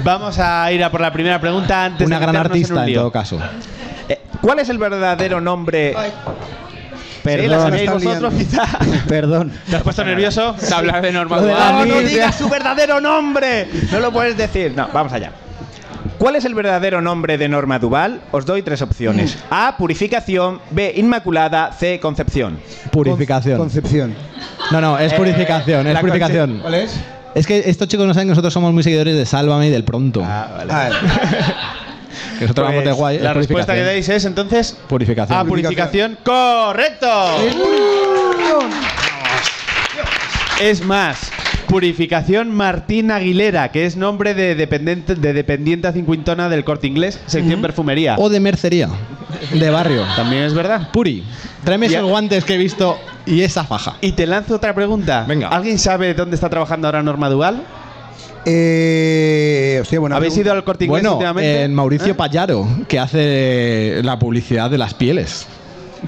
[0.03, 2.73] Vamos a ir a por la primera pregunta antes Una de gran meternos en artista
[2.75, 2.99] un en lío.
[3.01, 3.39] todo caso.
[4.07, 5.93] Eh, ¿Cuál es el verdadero nombre?
[5.93, 8.63] Sí, la Perdón, sabéis está vosotros, quizá.
[9.07, 9.51] Perdón.
[9.69, 10.55] ¿Te has puesto nervioso?
[10.59, 11.75] Se habla de Norma Lo de Duval.
[11.79, 13.67] la No, no digas su verdadero nombre.
[13.91, 14.73] No lo puedes decir.
[14.75, 15.31] No, vamos allá.
[16.17, 18.21] ¿Cuál es el verdadero nombre de Norma Duval?
[18.31, 19.37] Os doy tres opciones.
[19.49, 19.75] A.
[19.77, 20.61] Purificación.
[20.71, 20.93] B.
[20.95, 21.71] Inmaculada.
[21.73, 21.99] C.
[21.99, 22.59] Concepción.
[22.91, 23.57] Purificación.
[23.57, 24.15] Concepción.
[24.71, 26.59] No, no, es purificación, es la purificación.
[26.61, 26.95] ¿Cuál es?
[27.35, 29.83] Es que estos chicos no saben que nosotros somos muy seguidores de Sálvame y del
[29.83, 30.21] Pronto.
[30.25, 30.65] Ah,
[32.39, 33.15] que nosotros vamos de guay.
[33.17, 33.85] es Pues La respuesta que purificación.
[33.85, 35.37] dais es entonces Purificación.
[35.39, 35.43] A.
[35.43, 36.17] Purificación.
[36.23, 37.07] ¡Correcto!
[40.61, 41.17] Es más,
[41.67, 48.15] Purificación Martín Aguilera, que es nombre de dependiente, de cincuentona del corte inglés, sección perfumería.
[48.17, 48.89] O de mercería.
[49.53, 50.03] De barrio.
[50.15, 50.89] También es verdad.
[50.91, 51.23] Puri,
[51.63, 53.97] tráeme esos guantes que he visto y esa faja.
[54.01, 55.25] Y te lanzo otra pregunta.
[55.27, 55.49] Venga.
[55.49, 57.63] ¿Alguien sabe dónde está trabajando ahora Norma Duval?
[58.47, 61.63] Eh, hostia, buena ¿Habéis ido al corte inglés Bueno, últimamente?
[61.63, 62.15] en Mauricio ¿Eh?
[62.15, 65.47] Payaro, que hace la publicidad de las pieles.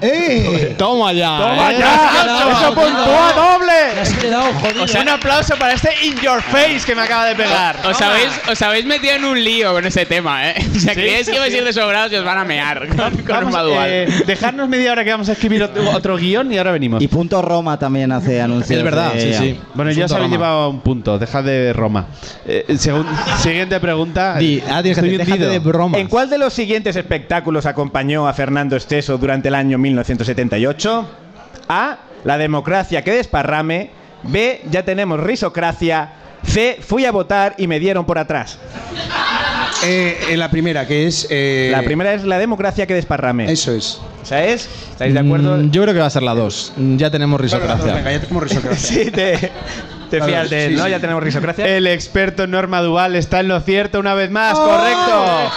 [0.00, 0.74] ¡Eh!
[0.76, 1.38] Toma ya.
[1.38, 1.76] ¡Toma ¿eh?
[1.78, 2.52] ya!
[2.52, 4.18] ¡Eso puntúa doble!
[4.20, 4.84] quedado jodido.
[4.84, 7.76] O sea, un aplauso para este In Your Face que me acaba de pegar.
[7.86, 10.54] Os habéis, os habéis metido en un lío con ese tema, ¿eh?
[10.78, 12.88] O sea, Sí, creéis que vais a ir de sobrados y os van a mear
[12.88, 13.54] con, Vamos,
[13.86, 17.02] eh, dejarnos media hora que vamos a escribir otro, otro guion y ahora venimos.
[17.02, 18.78] Y Punto Roma también hace anuncios.
[18.78, 19.60] Es verdad, de sí, sí.
[19.74, 21.18] Bueno, ya os habéis llevado un punto.
[21.18, 22.06] Dejad de Roma.
[22.46, 23.06] Eh, segun-
[23.38, 24.36] siguiente pregunta.
[24.36, 26.00] Di, ah, déjate de bromas.
[26.00, 31.08] ¿En cuál de los siguientes espectáculos acompañó a Fernando Esteso durante el año 1978?
[31.68, 31.98] A.
[32.24, 33.90] La democracia que desparrame.
[34.24, 34.62] B.
[34.70, 36.10] Ya tenemos risocracia.
[36.44, 36.78] C.
[36.80, 38.58] Fui a votar y me dieron por atrás.
[39.84, 41.26] Eh, en la primera, que es.
[41.30, 43.50] eh, La primera es la democracia que desparrame.
[43.52, 44.00] Eso es.
[44.24, 44.68] ¿Esa es?
[44.90, 45.56] ¿Estáis de acuerdo?
[45.56, 46.72] Mm, yo creo que va a ser la 2.
[46.96, 47.94] Ya tenemos risocracia.
[47.94, 48.78] Venga, ya tenemos risocracia.
[49.04, 49.52] Sí, te,
[50.10, 50.84] te fías de él, sí, ¿no?
[50.84, 50.90] sí.
[50.90, 51.66] Ya tenemos risocracia.
[51.66, 55.50] El experto en Norma Duval está en lo cierto una vez más, correcto.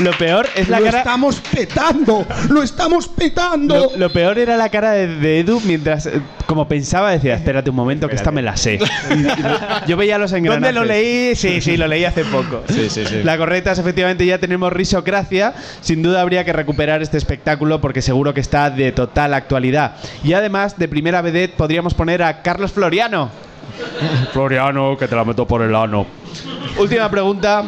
[0.00, 0.98] Lo peor es la lo cara.
[0.98, 3.74] estamos petando, lo estamos petando.
[3.92, 7.70] Lo, lo peor era la cara de, de Edu mientras, eh, como pensaba, decía, espérate
[7.70, 8.78] un momento que esta me la sé.
[8.78, 10.62] Y Yo veía los engranajes.
[10.62, 11.34] ¿Dónde lo leí?
[11.36, 12.62] Sí, sí, lo leí hace poco.
[12.68, 13.22] Sí, sí, sí.
[13.22, 15.54] La correcta es efectivamente ya tenemos risocracia.
[15.80, 19.96] Sin duda habría que recuperar este espectáculo porque seguro que está de total actualidad.
[20.22, 23.30] Y además, de primera vedette podríamos poner a Carlos Floriano.
[24.32, 26.06] Floriano, que te la meto por el ano.
[26.78, 27.64] Última pregunta.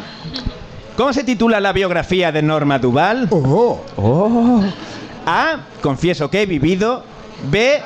[0.97, 3.29] ¿Cómo se titula la biografía de Norma Duval?
[3.31, 4.63] Oh.
[5.27, 5.59] A.
[5.83, 7.05] Confieso que he vivido.
[7.51, 7.83] B.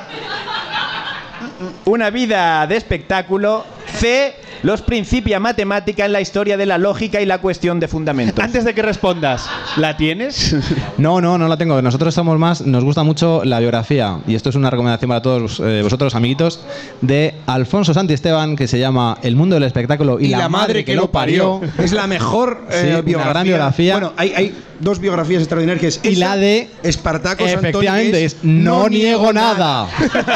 [1.83, 3.65] Una vida de espectáculo.
[3.91, 4.33] C.
[4.63, 8.43] Los principia matemática en la historia de la lógica y la cuestión de fundamentos.
[8.43, 10.55] Antes de que respondas, ¿la tienes?
[10.99, 11.81] No, no, no la tengo.
[11.81, 15.59] Nosotros somos más, nos gusta mucho la biografía, y esto es una recomendación para todos
[15.59, 16.59] eh, vosotros, amiguitos,
[17.01, 20.85] de Alfonso Santi Esteban, que se llama El mundo del espectáculo y, y la, madre
[20.85, 21.59] que lo parió.
[21.79, 23.31] Es la mejor eh, Sí, una biografía.
[23.33, 23.93] gran biografía.
[23.95, 28.25] Bueno, hay, hay dos biografías extraordinarias que es Y esa, la de- Espartaco Efectivamente, Santoni,
[28.25, 29.87] es No, niego nada.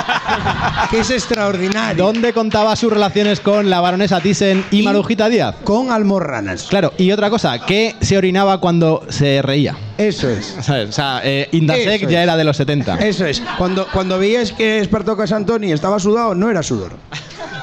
[0.89, 2.03] que es extraordinario.
[2.03, 5.55] donde contaba sus relaciones con la baronesa Thyssen y, Y- Marujita Díaz.
[5.63, 6.63] Con almorranas.
[6.63, 9.77] Claro, y otra cosa, que se orinaba cuando se reía.
[9.97, 10.57] Eso es.
[10.61, 10.89] ¿Sabes?
[10.89, 12.23] O sea, eh, Indasec Eso ya es.
[12.23, 12.95] era de los 70.
[12.97, 13.41] Eso es.
[13.57, 16.93] Cuando, cuando veías que Espartaco Santoni estaba sudado, no era sudor.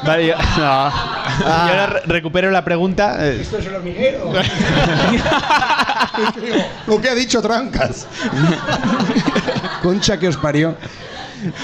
[0.04, 0.42] Vale, yo, no.
[0.56, 0.64] Yo
[1.46, 3.16] ahora re- recupero la pregunta.
[3.28, 4.32] eh, Esto es el hormiguero.
[6.86, 8.06] Lo que ha dicho Trancas.
[9.82, 10.74] Concha que os parió.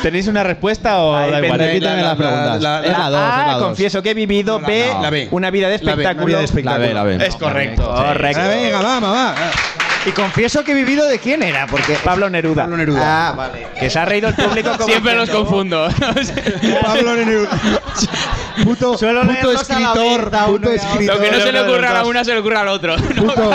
[0.02, 1.58] ¿Tenéis una respuesta o Ahí da igual?
[1.58, 2.62] la- las la- preguntas.
[2.62, 3.52] la- es la 2, A.
[3.54, 3.62] 2.
[3.62, 4.60] Confieso que he vivido.
[4.60, 5.28] B.
[5.30, 6.26] Una vida de espectáculo.
[6.26, 6.82] vida de espectáculo.
[6.82, 7.26] La B, la B.
[7.26, 7.82] Es correcto.
[7.90, 8.40] Correcto.
[8.40, 9.34] Venga, venga, va, va.
[10.06, 11.94] Y confieso que he vivido de quién era, porque.
[12.04, 12.62] Pablo Neruda.
[12.62, 13.28] Pablo Neruda.
[13.28, 13.66] Ah, vale.
[13.78, 15.88] Que se ha reído el público como Siempre los confundo.
[16.82, 17.50] Pablo Neruda.
[18.64, 21.16] Puto, Suelo puto escritor, vez, puto escritor.
[21.16, 22.96] Lo que no se le ocurre a la una se le ocurre al otro.
[23.16, 23.50] Puto-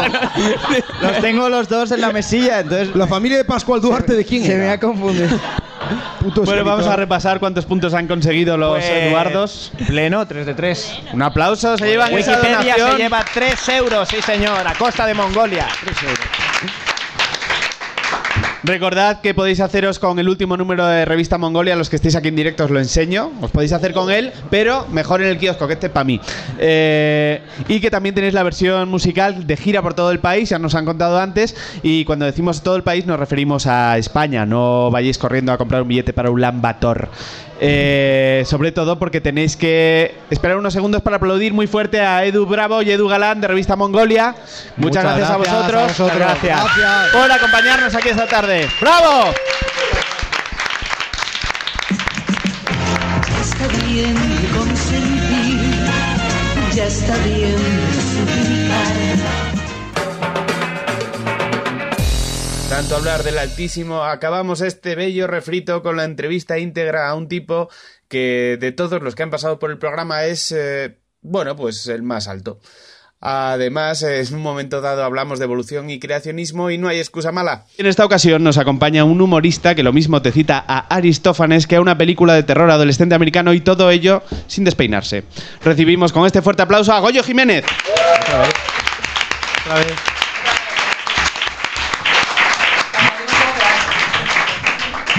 [1.01, 2.95] Los tengo los dos en la mesilla, entonces.
[2.95, 4.73] La familia de Pascual Duarte, ¿de quién Se me era?
[4.73, 5.39] ha confundido.
[6.19, 9.71] Puto Bueno, vamos a repasar cuántos puntos han conseguido los Pues, Eduardos.
[9.87, 10.99] Pleno, 3 de 3.
[11.13, 12.91] Un aplauso, se llevan esa Wikipedia donación.
[12.91, 15.67] se lleva 3 euros, sí señor, a costa de Mongolia.
[18.65, 22.29] Recordad que podéis haceros con el último número de revista Mongolia, los que estéis aquí
[22.29, 25.67] en directo os lo enseño, os podéis hacer con él, pero mejor en el kiosco,
[25.67, 26.21] que este para mí.
[26.59, 30.59] Eh, y que también tenéis la versión musical de gira por todo el país, ya
[30.59, 34.89] nos han contado antes, y cuando decimos todo el país nos referimos a España, no
[34.89, 37.09] vayáis corriendo a comprar un billete para un Lambator.
[37.65, 42.45] Eh, sobre todo porque tenéis que esperar unos segundos para aplaudir muy fuerte a Edu
[42.45, 44.35] Bravo y Edu Galán de Revista Mongolia.
[44.75, 45.59] Muchas, Muchas gracias, a vosotros.
[45.59, 45.99] a vosotros.
[45.99, 47.09] Muchas gracias, Gracias.
[47.13, 48.67] por acompañarnos aquí esta tarde.
[48.81, 49.31] ¡Bravo!
[53.41, 54.15] Está bien
[54.57, 55.59] consentir,
[56.75, 57.82] ya está bien
[62.73, 67.69] Tanto hablar del Altísimo, acabamos este bello refrito con la entrevista íntegra a un tipo
[68.07, 72.01] que de todos los que han pasado por el programa es, eh, bueno, pues el
[72.01, 72.59] más alto.
[73.21, 77.67] Además, en un momento dado hablamos de evolución y creacionismo y no hay excusa mala.
[77.77, 81.75] En esta ocasión nos acompaña un humorista que lo mismo te cita a Aristófanes que
[81.75, 85.25] a una película de terror adolescente americano y todo ello sin despeinarse.
[85.63, 87.65] Recibimos con este fuerte aplauso a Goyo Jiménez.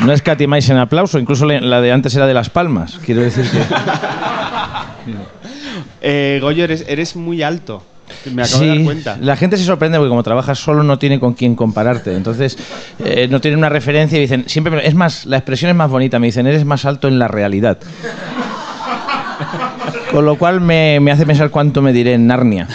[0.05, 2.99] No escatimáis en aplauso, incluso la de antes era de Las Palmas.
[3.05, 3.59] Quiero decir que.
[6.07, 7.83] Eh, Goyo, eres, eres muy alto.
[8.31, 9.17] Me acabo de dar Sí, cuenta.
[9.21, 12.15] la gente se sorprende porque como trabajas solo no tiene con quién compararte.
[12.15, 12.59] Entonces,
[13.03, 15.91] eh, no tiene una referencia y dicen, siempre, me- es más, la expresión es más
[15.91, 17.79] bonita, me dicen, eres más alto en la realidad.
[20.13, 22.69] Con lo cual me, me hace pensar cuánto me diré en Narnia.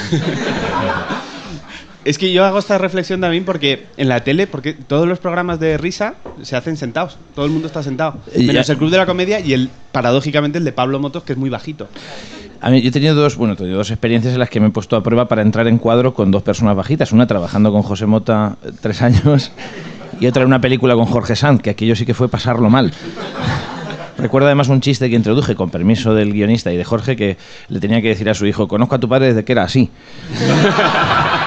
[2.10, 5.60] Es que yo hago esta reflexión también porque en la tele, porque todos los programas
[5.60, 7.20] de risa se hacen sentados.
[7.36, 8.18] Todo el mundo está sentado.
[8.36, 11.22] Y Menos ya- el Club de la Comedia y el, paradójicamente, el de Pablo Motos,
[11.22, 11.88] que es muy bajito.
[12.62, 14.70] A mí, yo he tenido dos, bueno, he tenido dos experiencias en las que me
[14.70, 17.12] he puesto a prueba para entrar en cuadro con dos personas bajitas.
[17.12, 19.52] Una trabajando con José Mota eh, tres años
[20.20, 22.92] y otra en una película con Jorge Sanz, que aquello sí que fue pasarlo mal.
[24.18, 27.38] Recuerdo además un chiste que introduje con permiso del guionista y de Jorge que
[27.70, 29.90] le tenía que decir a su hijo, conozco a tu padre desde que era así.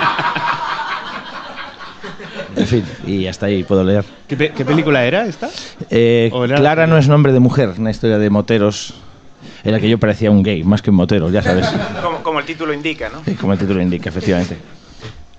[2.62, 4.04] En fin, y hasta ahí puedo leer.
[4.26, 5.50] ¿Qué, pe- qué película era esta?
[5.90, 8.94] Eh, ¿O era- Clara no es nombre de mujer, una historia de moteros
[9.64, 11.66] en la que yo parecía un gay, más que un motero, ya sabes,
[12.22, 13.22] Como, el título indica, ¿no?
[13.40, 14.56] como el título indica, efectivamente.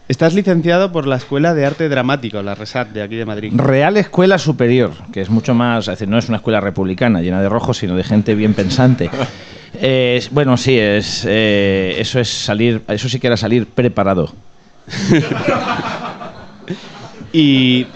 [0.10, 3.54] Estás licenciado por la Escuela de Arte Dramático, la RESAT, de aquí de Madrid.
[3.56, 7.42] Real Escuela Superior, que es mucho más, es decir, no es una escuela republicana llena
[7.42, 9.10] de rojos, sino de gente bien pensante.
[9.76, 14.32] Eh, bueno, sí, es, eh, eso es salir, eso sí que era salir preparado.
[17.34, 17.88] Y,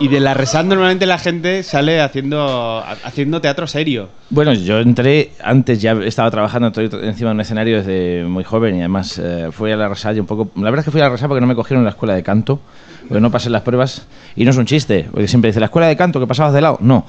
[0.00, 4.08] y de la RESAT normalmente la gente sale haciendo, haciendo teatro serio.
[4.30, 8.78] Bueno, yo entré, antes ya estaba trabajando encima de un escenario desde muy joven y
[8.80, 10.50] además eh, fui a la Resal y un poco...
[10.56, 12.14] La verdad es que fui a la Resal porque no me cogieron en la escuela
[12.14, 12.60] de canto,
[13.08, 14.06] porque no pasé las pruebas
[14.36, 16.60] y no es un chiste, porque siempre dice, ¿la escuela de canto que pasabas de
[16.60, 16.78] lado?
[16.80, 17.04] No.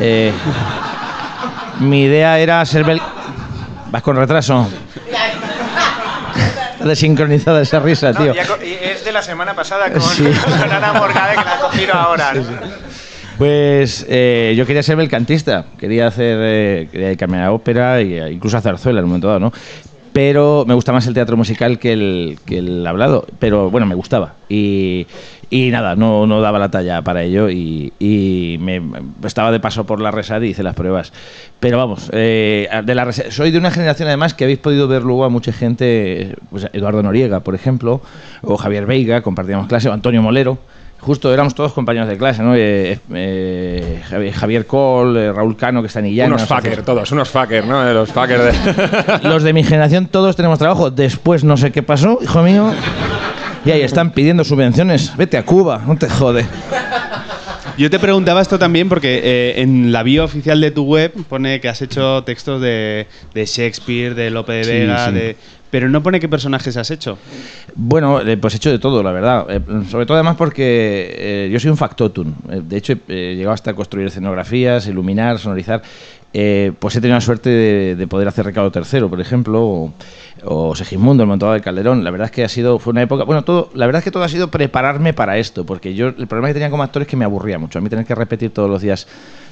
[0.00, 0.32] Eh,
[1.80, 2.84] mi idea era ser...
[2.84, 3.00] bel-
[3.90, 4.68] ¿Vas con retraso?
[6.80, 8.32] Está desincronizada esa risa, tío.
[8.32, 10.24] es de la semana pasada con, Sí.
[10.60, 12.32] con Ana Morgade que la ha cogido ahora.
[12.32, 12.42] ¿no?
[13.36, 18.56] Pues eh, yo quería ser belcantista, quería hacer, eh, quería dedicarme a ópera e incluso
[18.56, 19.52] a zarzuela en un momento dado, ¿no?
[20.12, 23.94] Pero me gusta más el teatro musical que el, que el hablado, pero bueno, me
[23.94, 24.34] gustaba.
[24.48, 25.06] Y,
[25.70, 28.82] nada, no, no daba la talla para ello y, y me,
[29.24, 31.12] estaba de paso por la Resad y hice las pruebas.
[31.60, 35.02] Pero vamos, eh, de la Resad- soy de una generación además que habéis podido ver
[35.02, 38.00] luego a mucha gente, pues Eduardo Noriega, por ejemplo,
[38.42, 40.58] o Javier Veiga, compartíamos clase, o Antonio Molero.
[41.00, 42.54] Justo éramos todos compañeros de clase, ¿no?
[42.54, 46.34] Eh, eh, Javi- Javier Col, eh, Raúl Cano, que está en Illana.
[46.34, 47.82] Unos fucker, todos, unos fucker, ¿no?
[47.82, 49.18] De los fuckers de...
[49.28, 50.90] Los de mi generación todos tenemos trabajo.
[50.90, 52.70] Después no sé qué pasó, hijo mío.
[53.64, 55.16] Y ahí están pidiendo subvenciones.
[55.16, 56.44] Vete a Cuba, no te jode.
[57.78, 61.60] Yo te preguntaba esto también porque eh, en la bio oficial de tu web pone
[61.60, 65.12] que has hecho textos de, de Shakespeare, de Lope de Sí, Vega, sí.
[65.12, 65.36] de...
[65.70, 67.18] pero no pone qué personajes has hecho.
[67.74, 69.46] Bueno, eh, pues he hecho de todo, la verdad.
[69.48, 72.34] Eh, sobre todo además porque eh, yo soy un factotum.
[72.62, 75.82] De hecho, he llegado hasta construir escenografías, iluminar, sonorizar.
[76.32, 79.92] Pues he tenido la suerte de, de poder hacer Ricardo III, por ejemplo,
[80.44, 82.04] o Segismundo, el montado de Calderón.
[82.04, 84.10] La verdad es que ha sido, fue una época, bueno, todo, la verdad es que
[84.10, 87.08] todo ha sido prepararme para esto, porque yo, el problema que tenía como actor es
[87.08, 87.78] que me aburría mucho.
[87.78, 89.06] A mí tener que repetir todos los días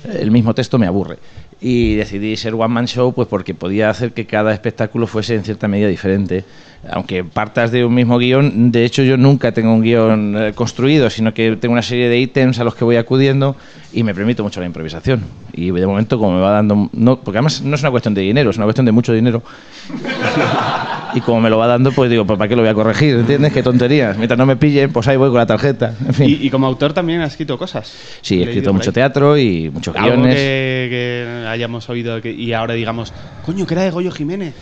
[0.04, 1.18] eh, el mismo texto me aburre.
[1.60, 5.42] Y decidí ser one man show, pues porque podía hacer que cada espectáculo fuese en
[5.42, 6.44] cierta medida diferente.
[6.88, 11.10] Aunque partas de un mismo guion, de hecho yo nunca tengo un guion eh, construido,
[11.10, 13.56] sino que tengo una serie de ítems a los que voy acudiendo
[13.92, 15.24] y me permito mucho la improvisación.
[15.52, 16.88] Y de momento, como me va dando.
[16.92, 19.42] No, porque además no es una cuestión de dinero, es una cuestión de mucho dinero.
[21.14, 23.16] Y como me lo va dando, pues digo, pues ¿para qué lo voy a corregir?
[23.16, 23.52] ¿Entiendes?
[23.52, 24.16] Qué tonterías.
[24.16, 25.94] Mientras no me pillen, pues ahí voy con la tarjeta.
[26.06, 26.28] En fin.
[26.28, 27.92] Y, y como autor también has escrito cosas.
[28.20, 30.34] sí, he escrito mucho teatro y muchos Algo guiones.
[30.34, 33.12] que, que hayamos oído que- y ahora digamos,
[33.44, 34.54] coño, que era de Goyo Jiménez.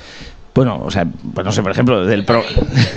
[0.55, 2.41] Bueno, o sea, pues no sé, por ejemplo, del pro.
[2.41, 2.97] Es,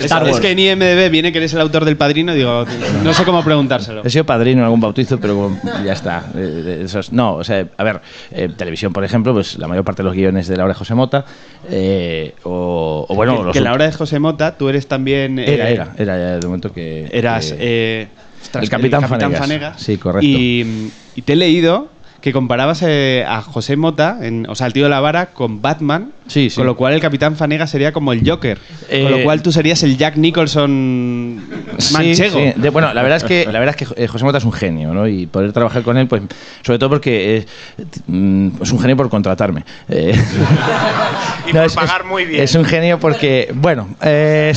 [0.00, 2.64] Star es que en IMDB viene que eres el autor del padrino, digo,
[3.02, 4.02] no sé cómo preguntárselo.
[4.04, 6.24] He sido padrino en algún bautizo, pero como- ya está.
[6.36, 8.00] Eh, no, o sea, a ver,
[8.32, 10.78] eh, televisión, por ejemplo, pues la mayor parte de los guiones de la hora de
[10.78, 11.24] José Mota,
[11.70, 14.86] eh, o, o bueno, que, los que en la hora de José Mota tú eres
[14.86, 15.38] también...
[15.38, 17.08] Era, era, era ya de momento que...
[17.12, 18.08] Eras el
[18.68, 19.80] Capitán Fanegas.
[19.80, 20.26] Sí, correcto.
[20.26, 21.88] Y, y te he leído
[22.24, 25.60] que comparabas eh, a José Mota, en- o sea, el tío de la vara, con
[25.60, 26.12] Batman.
[26.26, 26.56] Sí, sí.
[26.56, 28.56] Con lo cual el Capitán Fanegas sería como el Joker.
[28.88, 31.36] Eh, con lo cual tú serías el Jack Nicholson
[31.92, 32.38] manchego.
[32.38, 32.52] sí.
[32.56, 34.52] De- bueno, la verdad es que la verdad es que eh, José Mota es un
[34.52, 35.06] genio, ¿no?
[35.06, 36.22] Y poder trabajar con él, pues,
[36.62, 37.46] sobre todo porque eh,
[38.06, 39.64] mm, es un genio por contratarme.
[39.90, 40.14] Eh,
[41.46, 42.42] Y no, por es- pagar es- muy bien.
[42.42, 44.54] Es un genio porque, bueno, eh,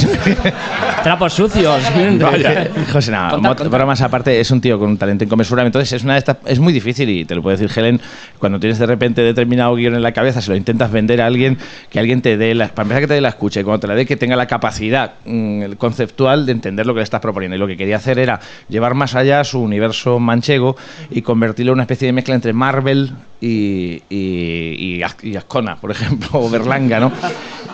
[1.04, 1.82] Trapos sucios.
[2.20, 2.70] Vaya.
[2.94, 3.78] José, nada, Conta, mot- conta.
[3.78, 5.68] bromas aparte, es un tío con un talento inconmensurable.
[5.68, 6.38] Entonces, es una de estas.
[6.46, 8.02] Es muy difícil, y te lo puede decir Helen,
[8.40, 11.58] cuando tienes de repente determinado guion en la cabeza, se lo intentas vender a alguien,
[11.90, 12.68] que alguien te dé la.
[12.70, 14.48] Para empezar, que te dé la escucha, y cuando te la dé, que tenga la
[14.48, 17.56] capacidad mm, conceptual de entender lo que le estás proponiendo.
[17.56, 18.40] Y lo que quería hacer era
[18.70, 20.76] llevar más allá su universo manchego
[21.10, 25.02] y convertirlo en una especie de mezcla entre Marvel y, y
[25.36, 27.12] Ascona, por ejemplo, o Berlanga, ¿no?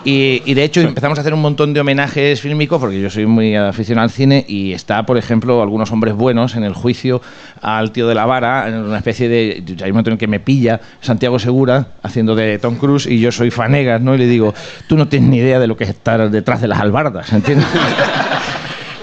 [0.06, 3.26] Y, y de hecho empezamos a hacer un montón de homenajes fílmicos, porque yo soy
[3.26, 7.22] muy aficionado al cine, y está, por ejemplo, algunos hombres buenos en el juicio
[7.62, 9.64] al tío de la vara, en una especie de...
[9.82, 13.32] Hay un momento en que me pilla Santiago Segura haciendo de Tom Cruise y yo
[13.32, 14.16] soy Fanegas, ¿no?
[14.16, 14.54] Y le digo,
[14.88, 17.68] tú no tienes ni idea de lo que es estar detrás de las albardas, ¿entiendes?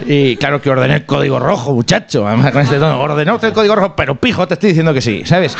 [0.06, 2.26] Y claro que ordené el código rojo, muchacho.
[2.26, 5.00] Además, con este tono, ordenó usted el código rojo, pero pijo, te estoy diciendo que
[5.00, 5.54] sí, ¿sabes?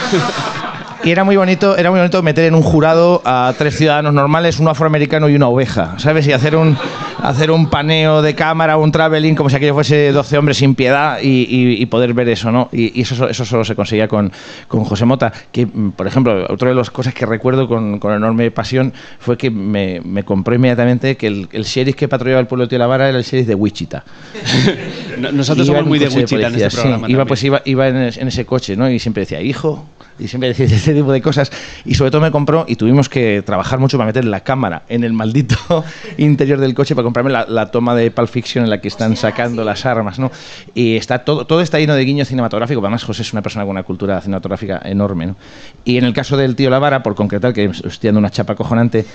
[1.03, 4.61] Y era muy bonito, era muy bonito meter en un jurado a tres ciudadanos normales,
[4.61, 6.26] uno afroamericano y una oveja, ¿sabes?
[6.26, 6.76] Y hacer un
[7.22, 11.18] hacer un paneo de cámara, un traveling, como si aquello fuese 12 hombres sin piedad
[11.22, 12.68] y, y- y poder ver eso, ¿no?
[12.70, 14.30] Y, y eso, so- eso solo se conseguía con,
[14.68, 18.51] con José Mota, que, por ejemplo, otra de las cosas que recuerdo con, con enorme
[18.51, 22.66] pasión fue que me, me compró inmediatamente que el, el sheriff que patrullaba el pueblo
[22.66, 24.05] de Tío La Vara era el sheriff de Wichita.
[25.18, 26.82] No- Nosotros Iba somos muy de Wichita en policía, este sí.
[26.82, 27.11] programa.
[27.11, 27.96] Iba, pues iba, iba en
[28.28, 28.90] ese coche, ¿no?
[28.90, 29.86] Y siempre decía, hijo,
[30.18, 31.50] y siempre decía ese tipo de cosas.
[31.84, 35.04] Y sobre todo me compró, y tuvimos que trabajar mucho para meter la cámara en
[35.04, 35.56] el maldito
[36.18, 39.16] interior del coche para comprarme la, la toma de Pulp Fiction en la que están
[39.16, 40.30] sacando las armas, ¿no?
[40.74, 42.82] Y está todo, todo está lleno de guiños cinematográficos.
[42.82, 45.36] Además, José es una persona con una cultura cinematográfica enorme, ¿no?
[45.84, 49.06] Y en el caso del tío Lavara, por concretar, que estoy dando una chapa cojonante,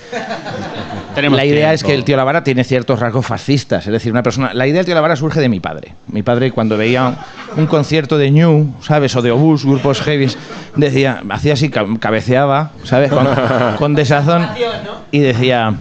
[1.16, 4.22] Tenemos la idea es que el tío Lavara tiene ciertos rasgos fascistas, es decir, una
[4.22, 4.52] persona.
[4.54, 5.94] La idea del tío Lavara surge de mi padre.
[6.08, 7.16] Mi padre cuando veía
[7.56, 9.16] un concierto de New, ¿sabes?
[9.16, 10.36] O de Obús, grupos heavies,
[10.76, 13.10] decía, hacía así, ca- cabeceaba, ¿sabes?
[13.10, 13.26] Con,
[13.78, 14.46] con desazón
[15.10, 15.74] y decía,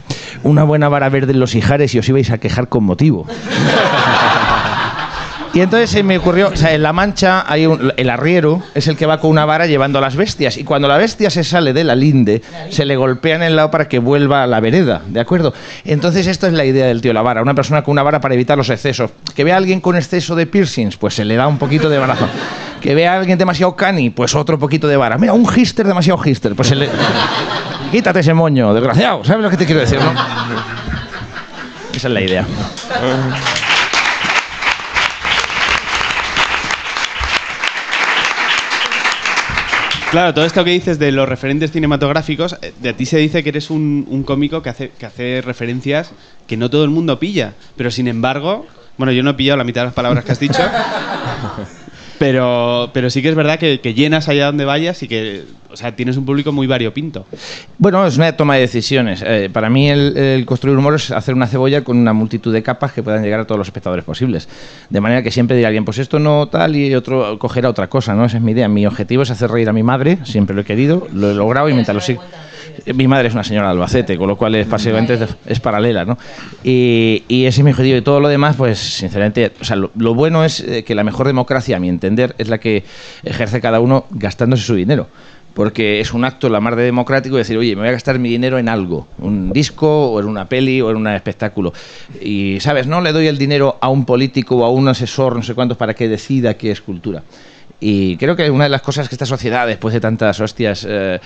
[0.44, 3.28] una buena vara verde en los Ijares y os ibais a quejar con motivo.
[5.56, 8.90] Y entonces se me ocurrió, o sea, en La Mancha hay un, el arriero es
[8.90, 11.46] el que va con una vara llevando a las bestias y cuando la bestia se
[11.46, 12.42] sale de la linde,
[12.72, 15.54] se le golpea en el lado para que vuelva a la vereda, ¿de acuerdo?
[15.86, 18.34] Entonces esto es la idea del tío la vara, una persona con una vara para
[18.34, 19.12] evitar los excesos.
[19.34, 22.00] Que vea a alguien con exceso de piercings, pues se le da un poquito de
[22.00, 22.28] barazo.
[22.82, 25.18] Que vea a alguien demasiado cani, pues otro poquito de vara.
[25.18, 26.90] Mira, un hister demasiado hister, pues se le...
[27.94, 30.12] Quítate ese moño, desgraciado, ¿sabes lo que te quiero decir, no?
[31.96, 32.46] Esa es la idea.
[40.16, 43.50] Claro, todo esto que dices de los referentes cinematográficos, eh, de ti se dice que
[43.50, 46.14] eres un, un cómico que hace, que hace referencias
[46.48, 47.56] que no todo el mundo pilla.
[47.76, 48.66] Pero sin embargo,
[48.98, 50.64] bueno, yo no he pillado la mitad de las palabras que has dicho.
[52.18, 55.96] Pero, pero sí que es verdad que, llenas allá donde vayas y que, o sea,
[55.96, 57.26] tienes un público muy variopinto.
[57.78, 59.24] Bueno, es una toma de decisiones.
[59.26, 62.64] Eh, para mí el, el construir humor es hacer una cebolla con una multitud de
[62.64, 64.48] capas que puedan llegar a todos los espectadores posibles.
[64.90, 68.14] De manera que siempre dirá alguien, pues esto no tal y otro cogerá otra cosa,
[68.14, 68.26] ¿no?
[68.26, 68.68] Esa es mi idea.
[68.68, 71.70] Mi objetivo es hacer reír a mi madre, siempre lo he querido, lo he logrado
[71.70, 72.22] y mientras lo sigo...
[72.86, 76.06] Eh, Mi madre es una señora de Albacete, con lo cual es básicamente es, paralela,
[76.06, 76.18] ¿no?
[76.64, 77.98] Y, y ese es mi objetivo.
[77.98, 81.04] Y todo lo demás, pues sinceramente, o sea, lo, lo bueno es eh, que la
[81.04, 82.84] mejor democracia, a mi entender, es la que
[83.24, 85.08] ejerce cada uno gastándose su dinero
[85.56, 88.30] porque es un acto la mar de democrático decir, oye, me voy a gastar mi
[88.30, 91.72] dinero en algo, un disco o en una peli o en un espectáculo.
[92.22, 92.88] Y, ¿sabes?
[92.88, 95.78] No le doy el dinero a un político o a un asesor, no sé cuántos,
[95.78, 97.24] para que decida qué es cultura.
[97.80, 101.20] Y creo que una de las cosas que esta sociedad, después de tantas hostias, eh,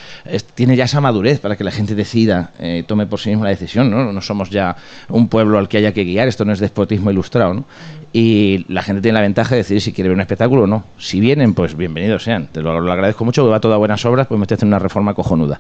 [0.56, 3.52] tiene ya esa madurez para que la gente decida, eh, tome por sí misma la
[3.52, 3.92] decisión.
[3.92, 4.12] ¿no?
[4.12, 4.76] no somos ya
[5.10, 7.54] un pueblo al que haya que guiar, esto no es despotismo ilustrado.
[7.54, 7.66] ¿no?
[8.12, 10.86] Y la gente tiene la ventaja de decidir si quiere ver un espectáculo o no.
[10.98, 12.48] Si vienen, pues bienvenidos sean.
[12.48, 14.84] Te lo, agradezco mucho, que va todo a buenas obras, pues me estoy haciendo una
[14.84, 15.60] reforma cojonuda.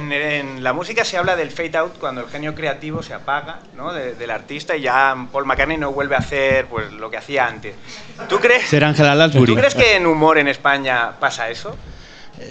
[0.00, 3.58] En, en la música se habla del fade out cuando el genio creativo se apaga
[3.76, 3.92] ¿no?
[3.92, 7.46] de- del artista y ya Paul McCartney no vuelve a hacer pues, lo que hacía
[7.46, 7.74] antes.
[8.28, 8.68] ¿Tú crees,
[9.30, 9.40] Ser.
[9.46, 11.76] ¿Tú crees que en humor en España pasa eso?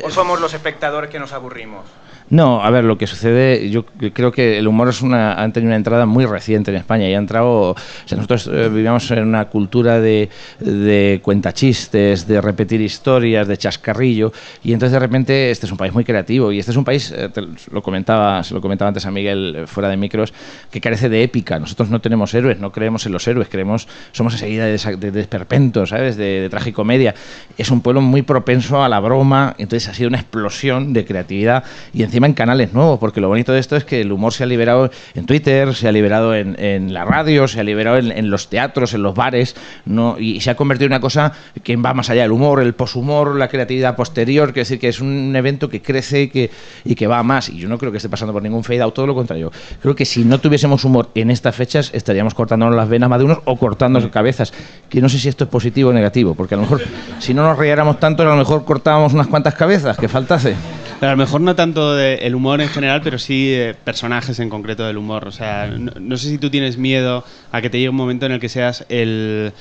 [0.03, 1.85] ¿O somos los espectadores que nos aburrimos?
[2.29, 5.69] No, a ver, lo que sucede, yo creo que el humor es una, han tenido
[5.69, 7.75] una entrada muy reciente en España y ha entrado,
[8.11, 14.31] nosotros eh, vivíamos en una cultura de, de cuentachistes, de repetir historias, de chascarrillo
[14.63, 17.11] y entonces de repente este es un país muy creativo y este es un país,
[17.15, 17.29] eh,
[17.71, 20.31] lo comentaba, se lo comentaba antes a Miguel eh, fuera de micros,
[20.69, 21.57] que carece de épica.
[21.57, 25.19] Nosotros no tenemos héroes, no creemos en los héroes, creemos, somos enseguida de, de, de
[25.19, 26.15] esperpento, ¿sabes?
[26.15, 27.15] De, de tragicomedia.
[27.57, 31.63] Es un pueblo muy propenso a la broma, entonces ha sido una explosión de creatividad
[31.91, 34.43] y encima en canales nuevos, porque lo bonito de esto es que el humor se
[34.43, 38.11] ha liberado en Twitter, se ha liberado en, en la radio, se ha liberado en,
[38.11, 39.55] en los teatros, en los bares,
[39.85, 40.17] ¿no?
[40.19, 43.35] y se ha convertido en una cosa que va más allá del humor, el poshumor,
[43.35, 46.51] la creatividad posterior, que decir que es un evento que crece y que,
[46.83, 47.49] y que va a más.
[47.49, 49.51] Y yo no creo que esté pasando por ningún fade out, todo lo contrario.
[49.81, 53.25] Creo que si no tuviésemos humor en estas fechas, estaríamos cortándonos las venas más de
[53.25, 54.53] unos o cortándonos cabezas.
[54.89, 56.81] Que no sé si esto es positivo o negativo, porque a lo mejor
[57.19, 60.55] si no nos riéramos tanto, a lo mejor cortábamos unas cuantas cabezas, que faltase.
[60.99, 64.39] Pero a lo mejor no tanto de el humor en general, pero sí eh, personajes
[64.39, 65.27] en concreto del humor.
[65.27, 68.25] O sea, no, no sé si tú tienes miedo a que te llegue un momento
[68.25, 69.53] en el que seas el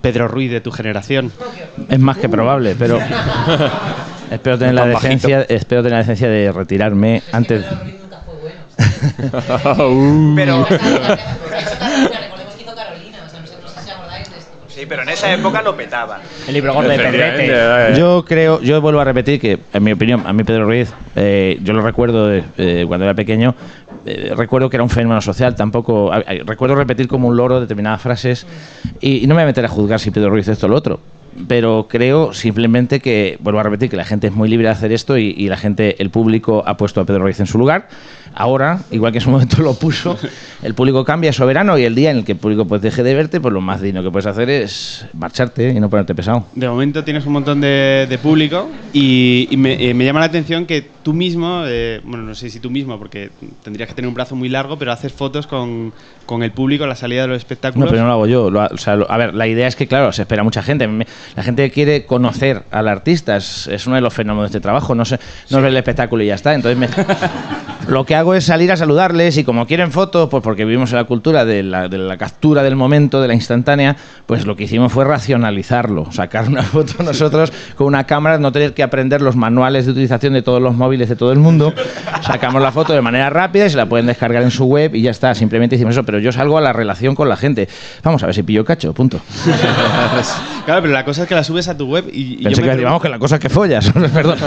[0.00, 1.32] Pedro Ruiz de tu generación.
[1.88, 2.98] Es más que probable, pero
[4.30, 7.64] espero tener la decencia, espero tener la decencia de retirarme antes.
[10.36, 10.66] Pero.
[14.82, 16.18] Sí, pero en esa época lo petaba.
[16.44, 17.96] El libro gordo de Pedrete.
[17.96, 21.56] Yo creo, yo vuelvo a repetir que, en mi opinión, a mí Pedro Ruiz, eh,
[21.62, 23.54] yo lo recuerdo de, eh, cuando era pequeño,
[24.04, 26.10] eh, recuerdo que era un fenómeno social, tampoco,
[26.44, 28.44] recuerdo repetir como un loro determinadas frases
[29.00, 30.74] y, y no me voy a meter a juzgar si Pedro Ruiz esto o lo
[30.74, 30.98] otro.
[31.46, 34.90] Pero creo simplemente que, vuelvo a repetir, que la gente es muy libre de hacer
[34.90, 37.86] esto y, y la gente, el público ha puesto a Pedro Ruiz en su lugar.
[38.34, 40.18] Ahora, igual que en su momento lo puso,
[40.62, 43.14] el público cambia, soberano y el día en el que el público pues deje de
[43.14, 46.46] verte, pues lo más digno que puedes hacer es marcharte y no ponerte pesado.
[46.54, 50.26] De momento tienes un montón de, de público y, y me, eh, me llama la
[50.26, 53.30] atención que tú mismo, eh, bueno, no sé si tú mismo, porque
[53.64, 55.92] tendrías que tener un brazo muy largo, pero haces fotos con,
[56.26, 57.90] con el público a la salida de los No, espectáculos.
[57.90, 58.50] pero no lo hago yo.
[58.50, 60.88] Lo o sea, lo- a ver, la idea es que, claro, se espera mucha gente.
[61.34, 63.36] La gente quiere conocer al artista.
[63.36, 64.94] Es, es uno de los fenómenos de este trabajo.
[64.94, 65.16] No, se,
[65.50, 66.54] no es ver el espectáculo y ya está.
[66.54, 66.88] Entonces, me-
[67.92, 70.98] lo que hago es salir a saludarles y como quieren fotos, pues porque vivimos en
[70.98, 73.96] la cultura de la, de la captura del momento, de la instantánea,
[74.26, 76.12] pues lo que hicimos fue racionalizarlo.
[76.12, 80.32] Sacar una foto nosotros con una cámara, no tener que aprender los manuales de utilización
[80.32, 81.74] de todos los móviles de todo el mundo.
[82.22, 85.02] Sacamos la foto de manera rápida y se la pueden descargar en su web y
[85.02, 85.34] ya está.
[85.34, 86.04] Simplemente hicimos eso.
[86.04, 87.68] Pero yo salgo a la relación con la gente.
[88.02, 89.20] Vamos a ver si pillo cacho, punto.
[90.64, 92.66] claro, pero la cosa es que la subes a tu web y, y Pensé yo
[92.66, 93.90] me que vamos que la cosa es que follas.
[94.14, 94.38] Perdón.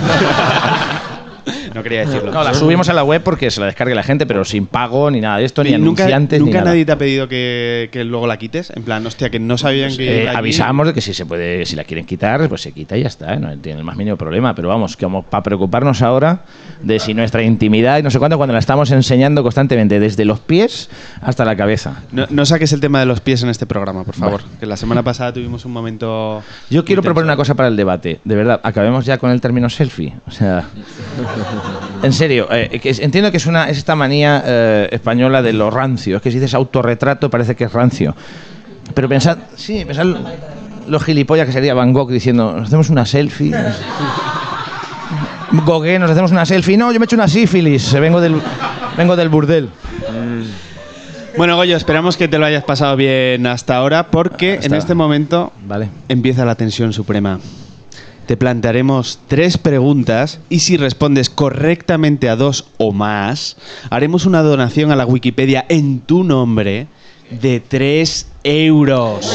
[1.76, 2.32] No quería decirlo.
[2.32, 5.12] No, la subimos a la web porque se la descargue la gente, pero sin pago
[5.12, 6.70] ni nada de esto, ni ¿Y nunca, anunciantes nunca ni nada.
[6.72, 8.72] nadie te ha pedido que, que luego la quites?
[8.74, 10.24] En plan, hostia, que no sabían que.
[10.24, 13.02] Eh, avisamos de que si se puede, si la quieren quitar, pues se quita y
[13.02, 13.40] ya está, ¿eh?
[13.40, 14.56] no tiene el más mínimo problema.
[14.56, 16.46] Pero vamos, que como para preocuparnos ahora
[16.82, 20.40] de si nuestra intimidad y no sé cuánto, cuando la estamos enseñando constantemente, desde los
[20.40, 20.90] pies
[21.22, 22.04] hasta la cabeza.
[22.14, 24.42] No, no saques el tema de los pies en este programa, por favor.
[24.62, 26.42] Que la semana pasada tuvimos un momento.
[26.70, 27.02] Yo quiero intenso.
[27.02, 28.22] proponer una cosa para el debate.
[28.24, 30.14] De verdad, acabemos ya con el término selfie.
[30.26, 30.70] O sea,
[32.04, 35.54] en serio, eh, que es- entiendo que es una es esta manía eh, española de
[35.54, 36.18] lo rancio.
[36.18, 38.16] Es que si dices autorretrato parece que es rancio.
[38.94, 40.06] Pero pensad, sí, pensad
[40.88, 43.52] los gilipollas que sería Van Gogh diciendo, nos hacemos una selfie.
[45.66, 46.78] Gauguin, nos hacemos una selfie.
[46.78, 47.94] No, yo me he hecho una sífilis.
[47.94, 48.42] Vengo del,
[48.98, 49.70] vengo del burdel.
[51.38, 55.52] Bueno, Goyo, esperamos que te lo hayas pasado bien hasta ahora, porque en este momento
[55.68, 55.90] Vale.
[56.08, 57.40] empieza la tensión suprema.
[58.26, 63.56] Te plantearemos tres preguntas y si respondes correctamente a dos o más,
[63.92, 66.88] haremos una donación a la Wikipedia en tu nombre
[67.30, 69.32] de 3 euros.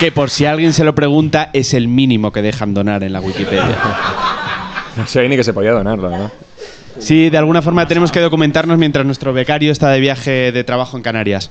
[0.00, 3.20] Que por si alguien se lo pregunta, es el mínimo que dejan donar en la
[3.20, 3.78] Wikipedia.
[4.96, 6.32] No sé ni que se podía donar, la verdad.
[6.98, 10.96] Sí, de alguna forma tenemos que documentarnos mientras nuestro becario está de viaje de trabajo
[10.96, 11.50] en Canarias.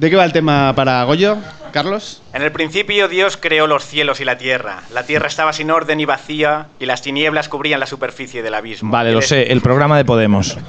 [0.00, 1.36] ¿De qué va el tema para Goyo,
[1.74, 2.22] Carlos?
[2.32, 4.78] En el principio Dios creó los cielos y la tierra.
[4.94, 8.90] La tierra estaba sin orden y vacía, y las tinieblas cubrían la superficie del abismo.
[8.90, 10.56] Vale, lo sé, el programa de Podemos.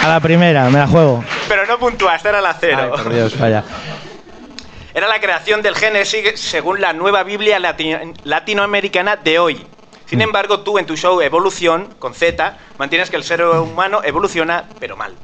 [0.00, 1.24] A la primera, me la juego.
[1.48, 2.92] Pero no puntuaste, era la cero.
[2.94, 3.64] Por Dios, vaya.
[4.94, 9.66] Era la creación del Génesis según la nueva Biblia lati- latinoamericana de hoy.
[10.06, 14.64] Sin embargo, tú en tu show Evolución, con Z, mantienes que el ser humano evoluciona,
[14.78, 15.14] pero mal.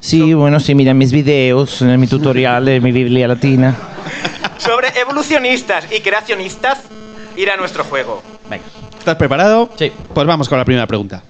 [0.00, 3.76] Sí, bueno, sí, mira mis videos, mi tutorial de mi Biblia latina.
[4.58, 6.80] Sobre evolucionistas y creacionistas,
[7.36, 8.22] ir a nuestro juego.
[8.50, 8.64] Venga.
[8.98, 9.70] ¿Estás preparado?
[9.76, 9.92] Sí.
[10.12, 11.22] Pues vamos con la primera pregunta.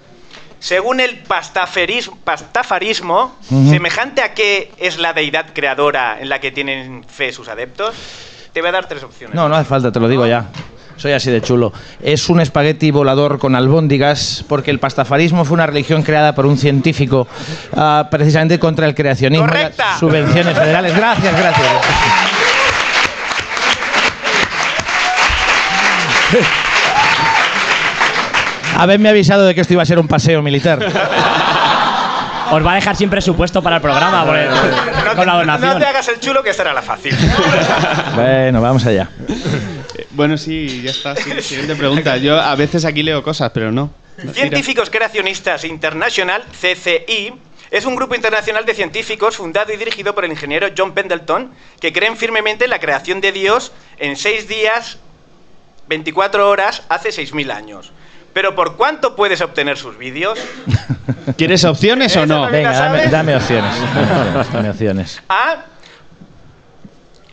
[0.59, 7.33] Según el pastafarismo, semejante a qué es la deidad creadora en la que tienen fe
[7.33, 7.95] sus adeptos,
[8.53, 9.35] te voy a dar tres opciones.
[9.35, 10.47] No, no hace falta, te lo digo ya.
[10.97, 11.73] Soy así de chulo.
[12.03, 16.59] Es un espagueti volador con albóndigas porque el pastafarismo fue una religión creada por un
[16.59, 17.27] científico
[17.77, 20.97] ah, precisamente contra el creacionismo y las subvenciones federales.
[20.97, 21.69] Gracias, gracias.
[28.79, 30.81] Haberme avisado de que esto iba a ser un paseo militar.
[32.53, 34.25] Os va a dejar sin presupuesto para el programa
[35.17, 35.79] con la No donación.
[35.79, 37.17] te hagas el chulo que esta era la fácil.
[38.15, 39.09] Bueno, vamos allá.
[40.11, 41.17] Bueno, sí, ya está.
[41.17, 42.17] sí, siguiente pregunta.
[42.19, 43.91] Yo a veces aquí leo cosas, pero no.
[44.23, 47.33] No, Científicos Creacionistas International, CCI,
[47.71, 51.51] es un grupo internacional de científicos fundado y dirigido por el ingeniero John Pendleton,
[51.81, 54.99] que creen firmemente en la creación de Dios en seis días,
[55.89, 57.93] 24 horas, hace 6.000 años.
[58.33, 60.39] Pero ¿por cuánto puedes obtener sus vídeos?
[61.37, 62.51] ¿Quieres opciones o no?
[62.51, 62.73] Venga,
[63.11, 63.75] dame opciones.
[64.53, 65.23] Dame opciones.
[65.29, 65.65] A.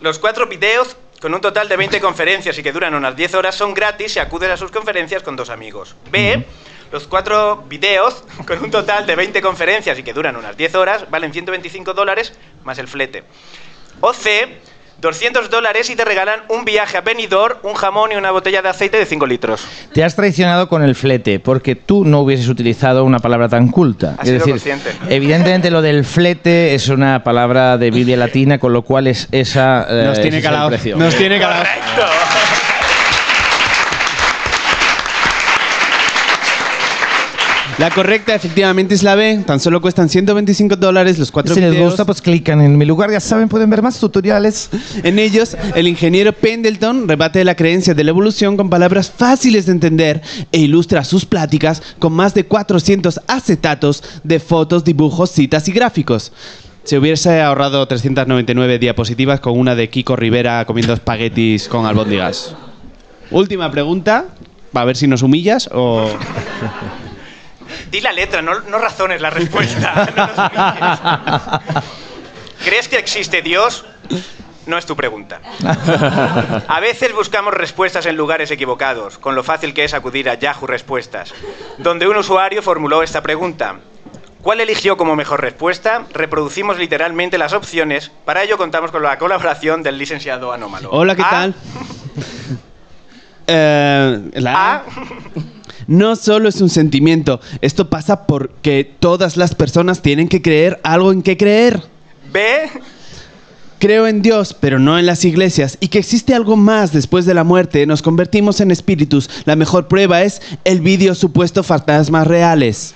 [0.02, 3.56] Los cuatro videos con un total de 20 conferencias y que duran unas 10 horas
[3.56, 5.96] son gratis si acudes a sus conferencias con dos amigos.
[6.12, 6.46] B.
[6.92, 11.10] Los cuatro videos con un total de 20 conferencias y que duran unas 10 horas
[11.10, 12.34] valen 125 dólares
[12.64, 13.24] más el flete.
[14.02, 14.60] O C.
[15.02, 18.70] 200 dólares y te regalan un viaje a Benidorm, un jamón y una botella de
[18.70, 19.66] aceite de 5 litros.
[19.94, 24.16] Te has traicionado con el flete porque tú no hubieses utilizado una palabra tan culta.
[24.18, 24.92] Has sido consciente.
[25.08, 29.86] evidentemente lo del flete es una palabra de Biblia latina, con lo cual es esa.
[29.90, 30.70] eh, Nos tiene ese es el calado.
[30.70, 30.98] precio.
[30.98, 31.64] Nos tiene calado.
[37.80, 39.42] La correcta efectivamente es la B.
[39.48, 41.92] Tan solo cuestan 125 dólares los cuatro Si les videos.
[41.92, 43.10] gusta, pues clican en mi lugar.
[43.10, 44.70] Ya saben, pueden ver más tutoriales.
[45.02, 49.72] En ellos, el ingeniero Pendleton rebate la creencia de la evolución con palabras fáciles de
[49.72, 50.22] entender
[50.52, 56.34] e ilustra sus pláticas con más de 400 acetatos de fotos, dibujos, citas y gráficos.
[56.84, 62.54] Se hubiese ahorrado 399 diapositivas con una de Kiko Rivera comiendo espaguetis con albóndigas.
[63.32, 64.26] Última pregunta,
[64.74, 66.10] a ver si nos humillas o...
[67.90, 70.08] Di la letra, no, no razones la respuesta.
[71.70, 71.84] No.
[72.64, 73.86] ¿Crees que existe Dios?
[74.66, 75.40] No es tu pregunta.
[76.68, 80.68] A veces buscamos respuestas en lugares equivocados, con lo fácil que es acudir a Yahoo
[80.68, 81.34] Respuestas,
[81.78, 83.80] donde un usuario formuló esta pregunta.
[84.42, 86.06] ¿Cuál eligió como mejor respuesta?
[86.14, 88.12] Reproducimos literalmente las opciones.
[88.26, 90.90] Para ello contamos con la colaboración del licenciado Anómalo.
[90.92, 91.56] Hola, ¿qué A, tal?
[93.52, 94.84] Eh, la A.
[95.90, 101.12] No solo es un sentimiento, esto pasa porque todas las personas tienen que creer algo
[101.12, 101.82] en qué creer.
[102.32, 102.70] B.
[103.80, 107.34] Creo en Dios, pero no en las iglesias, y que existe algo más después de
[107.34, 107.88] la muerte.
[107.88, 109.32] Nos convertimos en espíritus.
[109.46, 112.94] La mejor prueba es el vídeo supuesto fantasmas reales.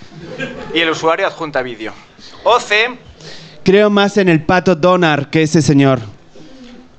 [0.72, 1.94] Y el usuario adjunta vídeo.
[2.44, 2.90] O C.
[3.64, 6.00] Creo más en el pato Donar que ese señor.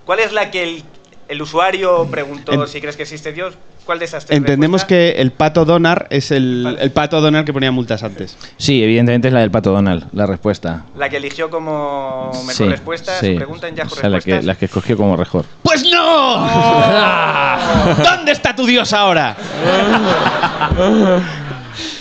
[0.04, 0.84] ¿Cuál es la que el,
[1.28, 3.54] el usuario preguntó En- si crees que existe Dios?
[3.84, 4.38] ¿Cuál de esas tres?
[4.38, 8.38] Entendemos que el pato Donar es el, el pato Donar que ponía multas antes.
[8.56, 10.84] Sí, evidentemente es la del pato Donald, la respuesta.
[10.96, 13.32] La que eligió como mejor sí, respuesta, sí.
[13.32, 15.44] su pregunta en Yahoo O sea, la que, la que escogió como mejor.
[15.62, 16.48] ¡Pues no!
[18.04, 19.36] ¿Dónde está tu Dios ahora?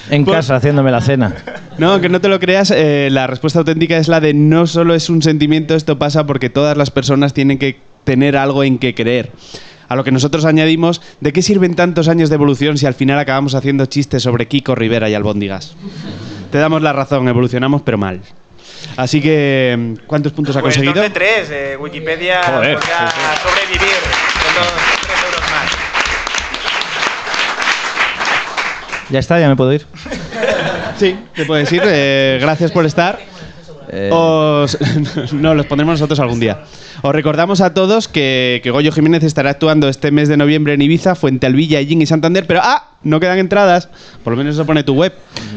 [0.10, 1.36] En casa, haciéndome la cena.
[1.78, 4.94] No, que no te lo creas, eh, la respuesta auténtica es la de no solo
[4.94, 8.94] es un sentimiento, esto pasa porque todas las personas tienen que tener algo en que
[8.96, 9.32] creer.
[9.90, 13.20] A lo que nosotros añadimos, ¿de qué sirven tantos años de evolución si al final
[13.20, 15.76] acabamos haciendo chistes sobre Kiko Rivera y albóndigas?
[16.52, 18.22] Te damos la razón, evolucionamos pero mal.
[18.98, 21.04] Así que, ¿cuántos puntos ha Pues conseguido?
[21.14, 21.50] tres.
[21.52, 23.42] eh, Wikipedia Joder, podrá sí, sí.
[23.42, 23.98] sobrevivir
[24.44, 25.72] con los tres euros más.
[29.10, 29.86] Ya está, ya me puedo ir.
[30.98, 31.82] Sí, te puedes ir.
[31.86, 33.20] eh, gracias por estar.
[33.96, 34.78] Eh, Os-
[35.34, 36.64] no, los pondremos nosotros algún día.
[37.04, 40.82] Os recordamos a todos que, que Goyo Jiménez estará actuando este mes de noviembre en
[40.82, 42.88] Ibiza, Fuente Alvilla, Illín y Santander, pero ¡ah!
[43.04, 43.90] No quedan entradas.
[44.24, 45.14] Por lo menos eso pone tu web.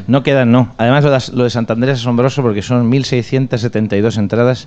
[0.09, 0.75] No quedan, no.
[0.79, 4.67] Además, lo de, lo de Santander es asombroso porque son 1.672 entradas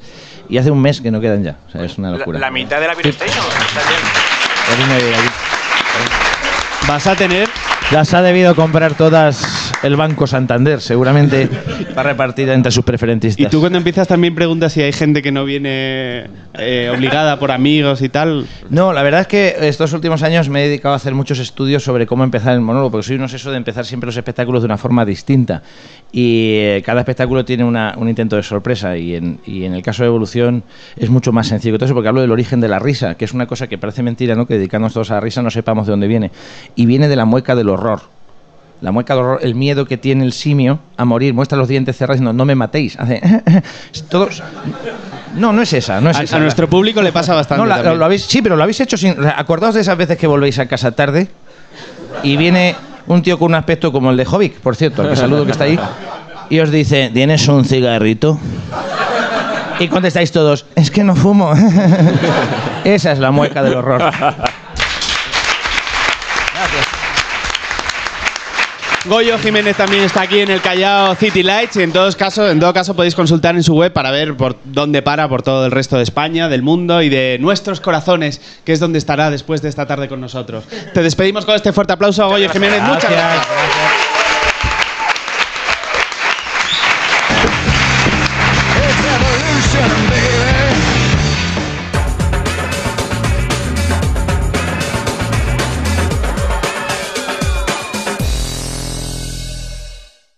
[0.49, 1.57] y hace un mes que no quedan ya.
[1.67, 2.39] O sea, es una locura.
[2.39, 3.45] la mitad de la Beer Station.
[3.45, 4.01] Está bien.
[4.69, 5.27] Ya vine de allí.
[6.87, 7.49] Vas a tener.
[7.91, 9.41] Las ha debido comprar todas
[9.83, 11.47] el Banco Santander, seguramente,
[11.95, 13.45] para repartir entre sus preferentistas.
[13.45, 17.51] Y tú cuando empiezas también preguntas si hay gente que no viene eh, obligada por
[17.51, 18.45] amigos y tal.
[18.69, 21.83] No, la verdad es que estos últimos años me he dedicado a hacer muchos estudios
[21.83, 24.65] sobre cómo empezar el monólogo, porque soy un obseso de empezar siempre los espectáculos de
[24.65, 25.61] una forma distinta.
[26.11, 29.81] Y eh, cada espectáculo tiene una- un intento de sorpresa, y en, y en el
[29.81, 30.63] caso de Evolución
[30.97, 33.45] es mucho más sencillo eso, porque hablo del origen de la risa, que es una
[33.47, 34.45] cosa que parece mentira, ¿no?
[34.45, 36.31] Que dedicándonos todos a la risa no sepamos de dónde viene.
[36.75, 38.01] Y viene de la mueca del horror.
[38.81, 41.97] La mueca de horror, el miedo que tiene el simio a morir, muestra los dientes
[41.97, 42.97] cerrados diciendo, no me matéis.
[42.97, 43.21] Hace,
[44.09, 44.41] todos...
[45.35, 46.37] No, no es esa, no es A- esa.
[46.37, 47.99] a nuestro público le pasa bastante No, la- también.
[47.99, 49.15] lo habéis, sí, pero lo habéis hecho sin...
[49.35, 51.27] Acordaos de esas veces que volvéis a casa tarde
[52.23, 52.75] y viene
[53.07, 55.51] un tío con un aspecto como el de Jovic, por cierto, al que saludo que
[55.51, 55.77] está ahí,
[56.49, 58.39] y os dice, ¿tienes un cigarrito?
[59.79, 61.51] Y contestáis todos, es que no fumo.
[62.83, 64.01] Esa es la mueca del horror.
[69.05, 72.59] Goyo Jiménez también está aquí en el Callao City Lights y en todos casos, en
[72.59, 75.71] todo caso podéis consultar en su web para ver por dónde para por todo el
[75.71, 79.69] resto de España, del mundo y de nuestros corazones, que es donde estará después de
[79.69, 80.65] esta tarde con nosotros.
[80.93, 82.81] Te despedimos con este fuerte aplauso Goyo Jiménez.
[82.83, 84.08] Muchas gracias.